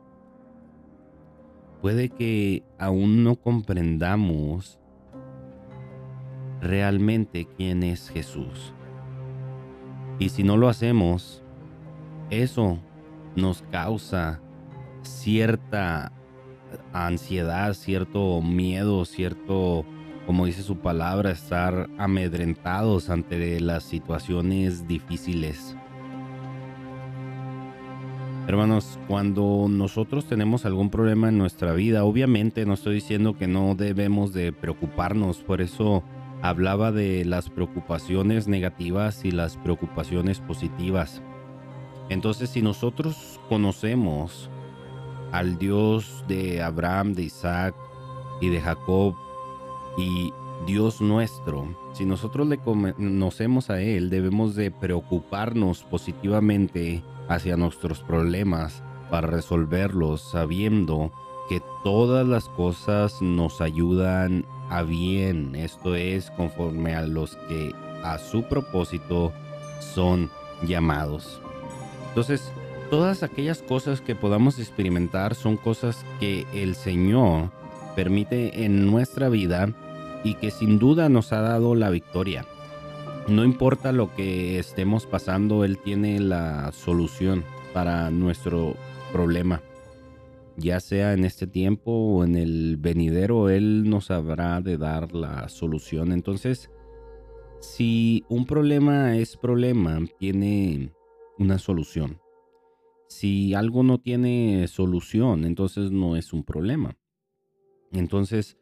Puede 1.80 2.08
que 2.08 2.64
aún 2.78 3.24
no 3.24 3.36
comprendamos 3.36 4.80
realmente 6.60 7.46
quién 7.56 7.82
es 7.82 8.08
Jesús. 8.08 8.74
Y 10.18 10.30
si 10.30 10.42
no 10.42 10.56
lo 10.56 10.68
hacemos, 10.68 11.42
eso 12.30 12.78
nos 13.36 13.62
causa 13.70 14.40
cierta 15.02 16.12
ansiedad, 16.92 17.74
cierto 17.74 18.40
miedo, 18.42 19.04
cierto 19.04 19.84
como 20.26 20.46
dice 20.46 20.62
su 20.62 20.76
palabra, 20.78 21.30
estar 21.30 21.88
amedrentados 21.98 23.10
ante 23.10 23.60
las 23.60 23.84
situaciones 23.84 24.88
difíciles. 24.88 25.76
Hermanos, 28.46 28.98
cuando 29.08 29.66
nosotros 29.70 30.26
tenemos 30.26 30.66
algún 30.66 30.90
problema 30.90 31.30
en 31.30 31.38
nuestra 31.38 31.72
vida, 31.72 32.04
obviamente 32.04 32.66
no 32.66 32.74
estoy 32.74 32.96
diciendo 32.96 33.36
que 33.38 33.46
no 33.46 33.74
debemos 33.74 34.32
de 34.32 34.52
preocuparnos, 34.52 35.38
por 35.38 35.60
eso 35.60 36.02
hablaba 36.42 36.92
de 36.92 37.24
las 37.24 37.48
preocupaciones 37.48 38.46
negativas 38.46 39.24
y 39.24 39.30
las 39.30 39.56
preocupaciones 39.56 40.40
positivas. 40.40 41.22
Entonces, 42.10 42.50
si 42.50 42.60
nosotros 42.60 43.40
conocemos 43.48 44.50
al 45.34 45.58
Dios 45.58 46.24
de 46.28 46.62
Abraham, 46.62 47.14
de 47.14 47.24
Isaac 47.24 47.74
y 48.40 48.50
de 48.50 48.60
Jacob, 48.60 49.16
y 49.98 50.32
Dios 50.64 51.00
nuestro, 51.00 51.66
si 51.92 52.04
nosotros 52.04 52.46
le 52.46 52.58
conocemos 52.58 53.68
a 53.68 53.82
Él, 53.82 54.10
debemos 54.10 54.54
de 54.54 54.70
preocuparnos 54.70 55.82
positivamente 55.82 57.02
hacia 57.28 57.56
nuestros 57.56 58.00
problemas 58.00 58.84
para 59.10 59.26
resolverlos 59.26 60.22
sabiendo 60.22 61.10
que 61.48 61.60
todas 61.82 62.24
las 62.24 62.48
cosas 62.50 63.20
nos 63.20 63.60
ayudan 63.60 64.46
a 64.70 64.82
bien, 64.82 65.56
esto 65.56 65.96
es 65.96 66.30
conforme 66.30 66.94
a 66.94 67.02
los 67.02 67.34
que 67.48 67.72
a 68.04 68.18
su 68.18 68.44
propósito 68.44 69.32
son 69.80 70.30
llamados. 70.64 71.40
Entonces, 72.10 72.52
todas 72.90 73.22
aquellas 73.22 73.62
cosas 73.62 74.00
que 74.00 74.14
podamos 74.14 74.58
experimentar 74.58 75.34
son 75.34 75.56
cosas 75.56 76.04
que 76.20 76.46
el 76.52 76.74
Señor 76.74 77.50
permite 77.94 78.64
en 78.64 78.86
nuestra 78.86 79.28
vida 79.28 79.74
y 80.24 80.34
que 80.34 80.50
sin 80.50 80.78
duda 80.78 81.08
nos 81.08 81.32
ha 81.32 81.40
dado 81.40 81.74
la 81.74 81.90
victoria. 81.90 82.46
No 83.28 83.44
importa 83.44 83.92
lo 83.92 84.14
que 84.14 84.58
estemos 84.58 85.06
pasando, 85.06 85.64
Él 85.64 85.78
tiene 85.78 86.20
la 86.20 86.72
solución 86.72 87.44
para 87.72 88.10
nuestro 88.10 88.76
problema. 89.12 89.62
Ya 90.56 90.78
sea 90.80 91.14
en 91.14 91.24
este 91.24 91.46
tiempo 91.46 91.90
o 91.90 92.24
en 92.24 92.36
el 92.36 92.76
venidero, 92.76 93.48
Él 93.48 93.88
nos 93.88 94.10
habrá 94.10 94.60
de 94.60 94.76
dar 94.76 95.14
la 95.14 95.48
solución. 95.48 96.12
Entonces, 96.12 96.70
si 97.60 98.24
un 98.28 98.46
problema 98.46 99.16
es 99.16 99.36
problema, 99.36 99.98
tiene 100.18 100.92
una 101.38 101.58
solución. 101.58 102.23
Si 103.14 103.54
algo 103.54 103.84
no 103.84 103.98
tiene 103.98 104.66
solución, 104.66 105.44
entonces 105.44 105.92
no 105.92 106.16
es 106.16 106.32
un 106.32 106.42
problema. 106.42 106.96
Entonces, 107.92 108.58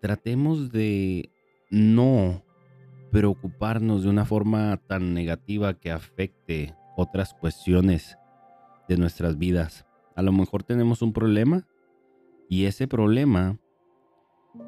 tratemos 0.00 0.70
de 0.70 1.32
no 1.68 2.44
preocuparnos 3.10 4.04
de 4.04 4.10
una 4.10 4.24
forma 4.24 4.76
tan 4.86 5.14
negativa 5.14 5.74
que 5.74 5.90
afecte 5.90 6.76
otras 6.96 7.34
cuestiones 7.34 8.16
de 8.88 8.96
nuestras 8.98 9.36
vidas. 9.36 9.84
A 10.14 10.22
lo 10.22 10.30
mejor 10.30 10.62
tenemos 10.62 11.02
un 11.02 11.12
problema 11.12 11.66
y 12.48 12.66
ese 12.66 12.86
problema 12.86 13.58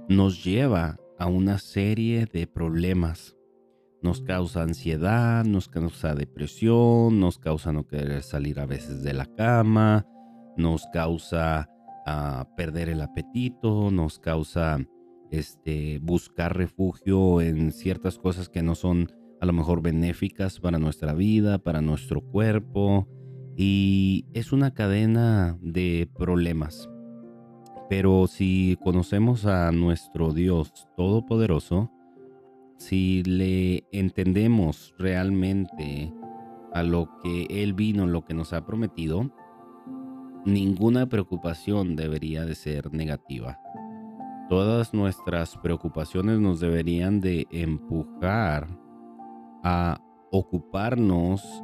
nos 0.09 0.43
lleva 0.43 0.99
a 1.21 1.29
una 1.29 1.59
serie 1.59 2.27
de 2.27 2.49
problemas. 2.49 3.37
Nos 4.03 4.23
causa 4.23 4.63
ansiedad, 4.63 5.45
nos 5.45 5.69
causa 5.69 6.15
depresión, 6.15 7.21
nos 7.21 7.39
causa 7.39 7.73
no 7.73 7.87
querer 7.87 8.23
salir 8.23 8.59
a 8.59 8.67
veces 8.67 9.03
de 9.03 9.13
la 9.13 9.27
cama, 9.27 10.07
nos 10.57 10.87
causa 10.93 11.69
ah, 12.07 12.49
perder 12.57 12.89
el 12.89 13.03
apetito, 13.03 13.91
nos 13.91 14.19
causa 14.19 14.79
este, 15.31 15.99
buscar 16.01 16.57
refugio 16.57 17.41
en 17.41 17.73
ciertas 17.73 18.19
cosas 18.19 18.49
que 18.49 18.63
no 18.63 18.75
son 18.75 19.09
a 19.41 19.47
lo 19.47 19.53
mejor 19.53 19.83
benéficas 19.83 20.61
para 20.61 20.79
nuestra 20.79 21.15
vida, 21.15 21.59
para 21.59 21.81
nuestro 21.81 22.21
cuerpo. 22.21 23.09
Y 23.57 24.27
es 24.33 24.53
una 24.53 24.73
cadena 24.73 25.59
de 25.61 26.09
problemas. 26.17 26.89
Pero 27.89 28.27
si 28.27 28.79
conocemos 28.83 29.47
a 29.47 29.73
nuestro 29.73 30.33
Dios 30.33 30.73
Todopoderoso, 30.97 31.91
si 32.81 33.23
le 33.25 33.85
entendemos 33.93 34.95
realmente 34.99 36.13
a 36.73 36.83
lo 36.83 37.11
que 37.23 37.47
Él 37.51 37.75
vino, 37.75 38.07
lo 38.07 38.25
que 38.25 38.33
nos 38.33 38.55
ha 38.55 38.65
prometido, 38.65 39.31
ninguna 40.47 41.07
preocupación 41.07 41.95
debería 41.95 42.47
de 42.47 42.55
ser 42.55 42.93
negativa. 42.93 43.61
Todas 44.49 44.95
nuestras 44.95 45.59
preocupaciones 45.59 46.41
nos 46.41 46.59
deberían 46.59 47.21
de 47.21 47.47
empujar 47.51 48.67
a 49.63 50.01
ocuparnos 50.33 51.63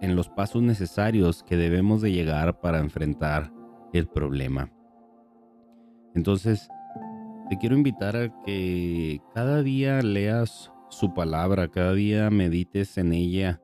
en 0.00 0.16
los 0.16 0.28
pasos 0.30 0.62
necesarios 0.62 1.42
que 1.42 1.56
debemos 1.56 2.00
de 2.00 2.12
llegar 2.12 2.60
para 2.60 2.78
enfrentar 2.78 3.52
el 3.92 4.08
problema. 4.08 4.72
Entonces, 6.14 6.68
te 7.50 7.58
quiero 7.58 7.74
invitar 7.74 8.16
a 8.16 8.28
que 8.44 9.20
cada 9.34 9.60
día 9.64 10.00
leas 10.02 10.70
su 10.88 11.12
palabra, 11.12 11.66
cada 11.66 11.92
día 11.94 12.30
medites 12.30 12.96
en 12.96 13.12
ella 13.12 13.60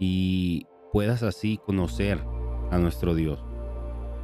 y 0.00 0.66
puedas 0.92 1.22
así 1.22 1.60
conocer 1.64 2.18
a 2.72 2.78
nuestro 2.78 3.14
Dios. 3.14 3.44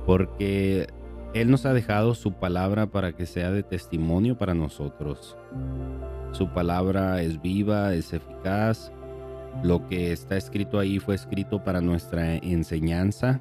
Porque 0.06 0.88
él 1.34 1.52
nos 1.52 1.66
ha 1.66 1.72
dejado 1.72 2.16
su 2.16 2.32
palabra 2.32 2.90
para 2.90 3.12
que 3.12 3.26
sea 3.26 3.52
de 3.52 3.62
testimonio 3.62 4.36
para 4.36 4.54
nosotros. 4.54 5.38
Su 6.32 6.52
palabra 6.52 7.22
es 7.22 7.40
viva, 7.40 7.94
es 7.94 8.12
eficaz. 8.12 8.92
Lo 9.62 9.86
que 9.86 10.10
está 10.10 10.36
escrito 10.36 10.80
ahí 10.80 10.98
fue 10.98 11.14
escrito 11.14 11.62
para 11.62 11.80
nuestra 11.80 12.34
enseñanza 12.34 13.40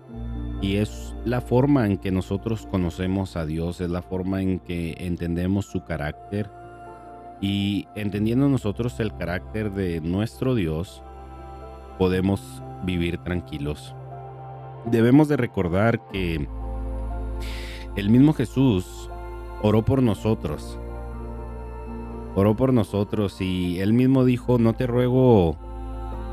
y 0.62 0.78
es 0.78 1.16
la 1.24 1.42
forma 1.42 1.86
en 1.86 1.98
que 1.98 2.12
nosotros 2.12 2.68
conocemos 2.70 3.38
a 3.38 3.46
Dios, 3.46 3.80
es 3.80 3.90
la 3.90 4.02
forma 4.02 4.42
en 4.42 4.60
que 4.60 4.96
entendemos 5.00 5.66
su 5.66 5.84
carácter 5.84 6.50
Y 7.42 7.88
entendiendo 7.96 8.50
nosotros 8.50 9.00
el 9.00 9.16
carácter 9.16 9.72
de 9.72 10.02
nuestro 10.02 10.56
Dios, 10.56 11.02
podemos 11.98 12.62
vivir 12.84 13.18
tranquilos. 13.20 13.96
Debemos 14.86 15.30
de 15.30 15.38
recordar 15.38 16.06
que 16.10 16.46
el 17.96 18.10
mismo 18.10 18.34
Jesús 18.34 19.10
oró 19.62 19.86
por 19.86 20.04
nosotros. 20.04 20.78
Oró 22.36 22.56
por 22.58 22.74
nosotros 22.74 23.40
y 23.40 23.80
él 23.80 23.94
mismo 23.94 24.26
dijo, 24.26 24.60
no 24.60 24.74
te 24.74 24.86
ruego, 24.86 25.56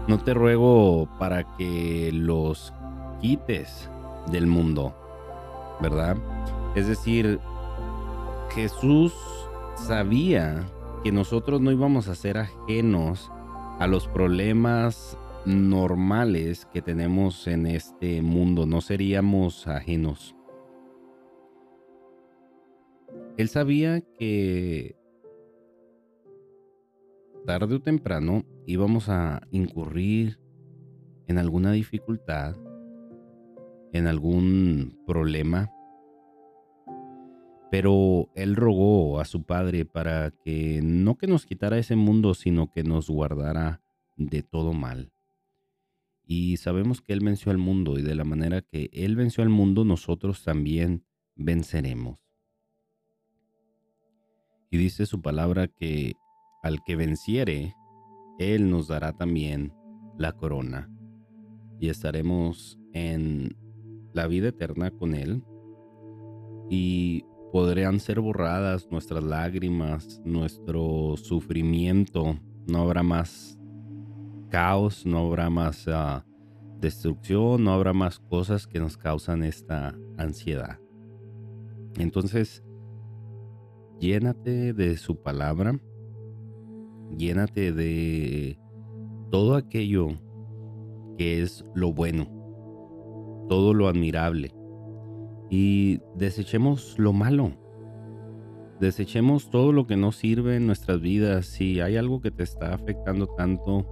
no 0.08 0.18
te 0.18 0.34
ruego 0.34 1.08
para 1.18 1.44
que 1.56 2.10
los 2.12 2.72
quites 3.20 3.90
del 4.30 4.46
mundo, 4.46 4.94
¿verdad? 5.80 6.16
Es 6.74 6.86
decir, 6.86 7.38
Jesús 8.50 9.14
sabía 9.76 10.66
que 11.02 11.12
nosotros 11.12 11.60
no 11.60 11.70
íbamos 11.70 12.08
a 12.08 12.14
ser 12.14 12.38
ajenos 12.38 13.30
a 13.78 13.86
los 13.86 14.08
problemas 14.08 15.18
normales 15.44 16.66
que 16.72 16.82
tenemos 16.82 17.46
en 17.46 17.66
este 17.66 18.20
mundo, 18.22 18.66
no 18.66 18.80
seríamos 18.80 19.66
ajenos. 19.68 20.34
Él 23.36 23.48
sabía 23.48 24.00
que 24.00 24.96
tarde 27.46 27.76
o 27.76 27.80
temprano 27.80 28.44
íbamos 28.66 29.08
a 29.08 29.42
incurrir 29.50 30.40
en 31.28 31.38
alguna 31.38 31.72
dificultad, 31.72 32.56
en 33.96 34.06
algún 34.06 34.98
problema, 35.06 35.70
pero 37.70 38.30
él 38.34 38.56
rogó 38.56 39.20
a 39.20 39.24
su 39.24 39.44
padre 39.44 39.84
para 39.84 40.30
que 40.30 40.80
no 40.82 41.16
que 41.16 41.26
nos 41.26 41.46
quitara 41.46 41.78
ese 41.78 41.96
mundo, 41.96 42.34
sino 42.34 42.70
que 42.70 42.82
nos 42.82 43.10
guardara 43.10 43.82
de 44.16 44.42
todo 44.42 44.72
mal. 44.72 45.12
Y 46.26 46.56
sabemos 46.56 47.00
que 47.00 47.12
Él 47.12 47.20
venció 47.20 47.52
al 47.52 47.58
mundo 47.58 47.98
y 47.98 48.02
de 48.02 48.16
la 48.16 48.24
manera 48.24 48.60
que 48.60 48.90
Él 48.92 49.14
venció 49.14 49.44
al 49.44 49.48
mundo, 49.48 49.84
nosotros 49.84 50.42
también 50.42 51.04
venceremos. 51.36 52.18
Y 54.70 54.76
dice 54.76 55.06
su 55.06 55.22
palabra 55.22 55.68
que 55.68 56.14
al 56.64 56.82
que 56.84 56.96
venciere, 56.96 57.74
Él 58.38 58.70
nos 58.70 58.88
dará 58.88 59.12
también 59.12 59.72
la 60.18 60.32
corona. 60.32 60.90
Y 61.78 61.90
estaremos 61.90 62.76
en 62.92 63.56
la 64.16 64.26
vida 64.26 64.48
eterna 64.48 64.90
con 64.90 65.14
Él. 65.14 65.44
Y 66.68 67.24
podrán 67.52 68.00
ser 68.00 68.20
borradas 68.20 68.90
nuestras 68.90 69.22
lágrimas, 69.22 70.20
nuestro 70.24 71.16
sufrimiento. 71.16 72.36
No 72.66 72.78
habrá 72.78 73.02
más 73.02 73.58
caos, 74.48 75.06
no 75.06 75.18
habrá 75.18 75.50
más 75.50 75.86
ah, 75.86 76.26
destrucción, 76.80 77.62
no 77.62 77.72
habrá 77.72 77.92
más 77.92 78.18
cosas 78.18 78.66
que 78.66 78.80
nos 78.80 78.96
causan 78.96 79.44
esta 79.44 79.96
ansiedad. 80.16 80.80
Entonces, 81.98 82.64
llénate 84.00 84.72
de 84.72 84.96
su 84.96 85.22
palabra, 85.22 85.78
llénate 87.16 87.72
de 87.72 88.58
todo 89.30 89.54
aquello 89.54 90.08
que 91.16 91.42
es 91.42 91.64
lo 91.74 91.92
bueno, 91.92 92.35
todo 93.48 93.74
lo 93.74 93.88
admirable 93.88 94.52
y 95.50 96.00
desechemos 96.14 96.98
lo 96.98 97.12
malo. 97.12 97.52
Desechemos 98.80 99.50
todo 99.50 99.72
lo 99.72 99.86
que 99.86 99.96
no 99.96 100.12
sirve 100.12 100.56
en 100.56 100.66
nuestras 100.66 101.00
vidas. 101.00 101.46
Si 101.46 101.80
hay 101.80 101.96
algo 101.96 102.20
que 102.20 102.30
te 102.30 102.42
está 102.42 102.74
afectando 102.74 103.26
tanto, 103.28 103.86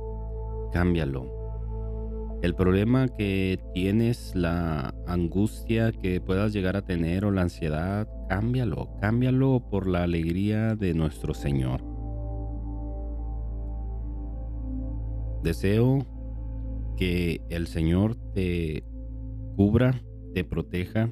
cámbialo. 0.73 1.45
El 2.43 2.55
problema 2.55 3.09
que 3.09 3.59
tienes, 3.73 4.35
la 4.35 4.95
angustia 5.07 5.93
que 5.93 6.21
puedas 6.21 6.53
llegar 6.53 6.77
a 6.77 6.85
tener 6.85 7.25
o 7.25 7.31
la 7.31 7.43
ansiedad, 7.43 8.07
cámbialo, 8.29 8.90
cámbialo 9.01 9.64
por 9.71 9.87
la 9.87 10.03
alegría 10.03 10.75
de 10.75 10.93
nuestro 10.93 11.33
Señor. 11.33 11.83
Deseo 15.43 16.07
que 16.99 17.40
el 17.49 17.67
Señor 17.67 18.17
te 18.35 18.85
cubra, 19.55 20.03
te 20.35 20.45
proteja 20.45 21.11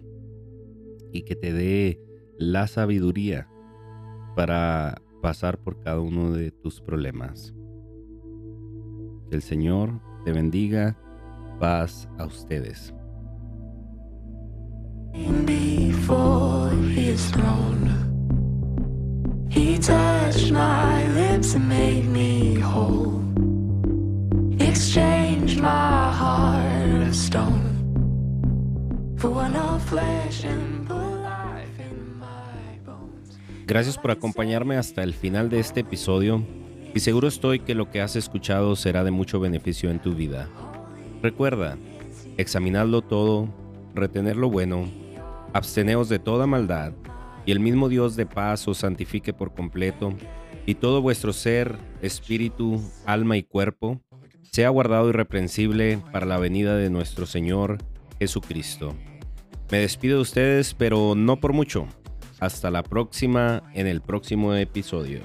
y 1.12 1.22
que 1.22 1.37
te 1.37 1.52
dé 1.52 2.00
la 2.38 2.66
sabiduría 2.66 3.48
para 4.37 5.02
pasar 5.20 5.59
por 5.59 5.81
cada 5.81 6.00
uno 6.00 6.33
de 6.33 6.50
tus 6.50 6.81
problemas 6.81 7.55
el 9.33 9.42
Señor 9.42 10.00
te 10.24 10.33
bendiga. 10.33 10.96
Paz 11.59 12.09
a 12.18 12.26
ustedes. 12.26 12.92
He 19.48 19.78
touched 19.78 20.50
my 20.50 21.07
lips 21.09 21.55
and 21.55 21.68
made 21.68 22.07
me 22.07 22.62
Gracias 33.72 33.96
por 33.96 34.11
acompañarme 34.11 34.76
hasta 34.76 35.02
el 35.02 35.14
final 35.14 35.48
de 35.48 35.58
este 35.58 35.80
episodio 35.80 36.44
y 36.94 37.00
seguro 37.00 37.26
estoy 37.26 37.61
que 37.61 37.74
lo 37.74 37.90
que 37.90 38.02
has 38.02 38.16
escuchado 38.16 38.76
será 38.76 39.02
de 39.02 39.11
mucho 39.11 39.40
beneficio 39.40 39.90
en 39.90 39.98
tu 39.98 40.14
vida. 40.14 40.46
Recuerda, 41.22 41.78
examinadlo 42.37 43.00
todo, 43.00 43.48
retener 43.94 44.37
lo 44.37 44.50
bueno, 44.50 44.90
absteneos 45.54 46.11
de 46.11 46.18
toda 46.18 46.46
maldad, 46.46 46.92
y 47.46 47.52
el 47.52 47.61
mismo 47.61 47.88
Dios 47.88 48.14
de 48.14 48.26
paz 48.26 48.68
os 48.68 48.76
santifique 48.76 49.32
por 49.32 49.54
completo, 49.54 50.12
y 50.66 50.74
todo 50.74 51.00
vuestro 51.00 51.32
ser, 51.32 51.74
espíritu, 52.02 52.78
alma 53.06 53.38
y 53.38 53.42
cuerpo, 53.42 54.02
sea 54.42 54.68
guardado 54.68 55.08
irreprensible 55.08 55.98
para 56.12 56.26
la 56.26 56.37
venida 56.37 56.76
de 56.76 56.90
nuestro 56.90 57.24
Señor 57.24 57.78
Jesucristo. 58.18 58.94
Me 59.70 59.78
despido 59.78 60.16
de 60.16 60.22
ustedes, 60.22 60.74
pero 60.74 61.14
no 61.14 61.40
por 61.40 61.54
mucho. 61.54 61.88
Hasta 62.42 62.72
la 62.72 62.83
próxima 62.83 63.62
en 63.72 63.87
el 63.87 64.00
próximo 64.00 64.52
episodio. 64.52 65.20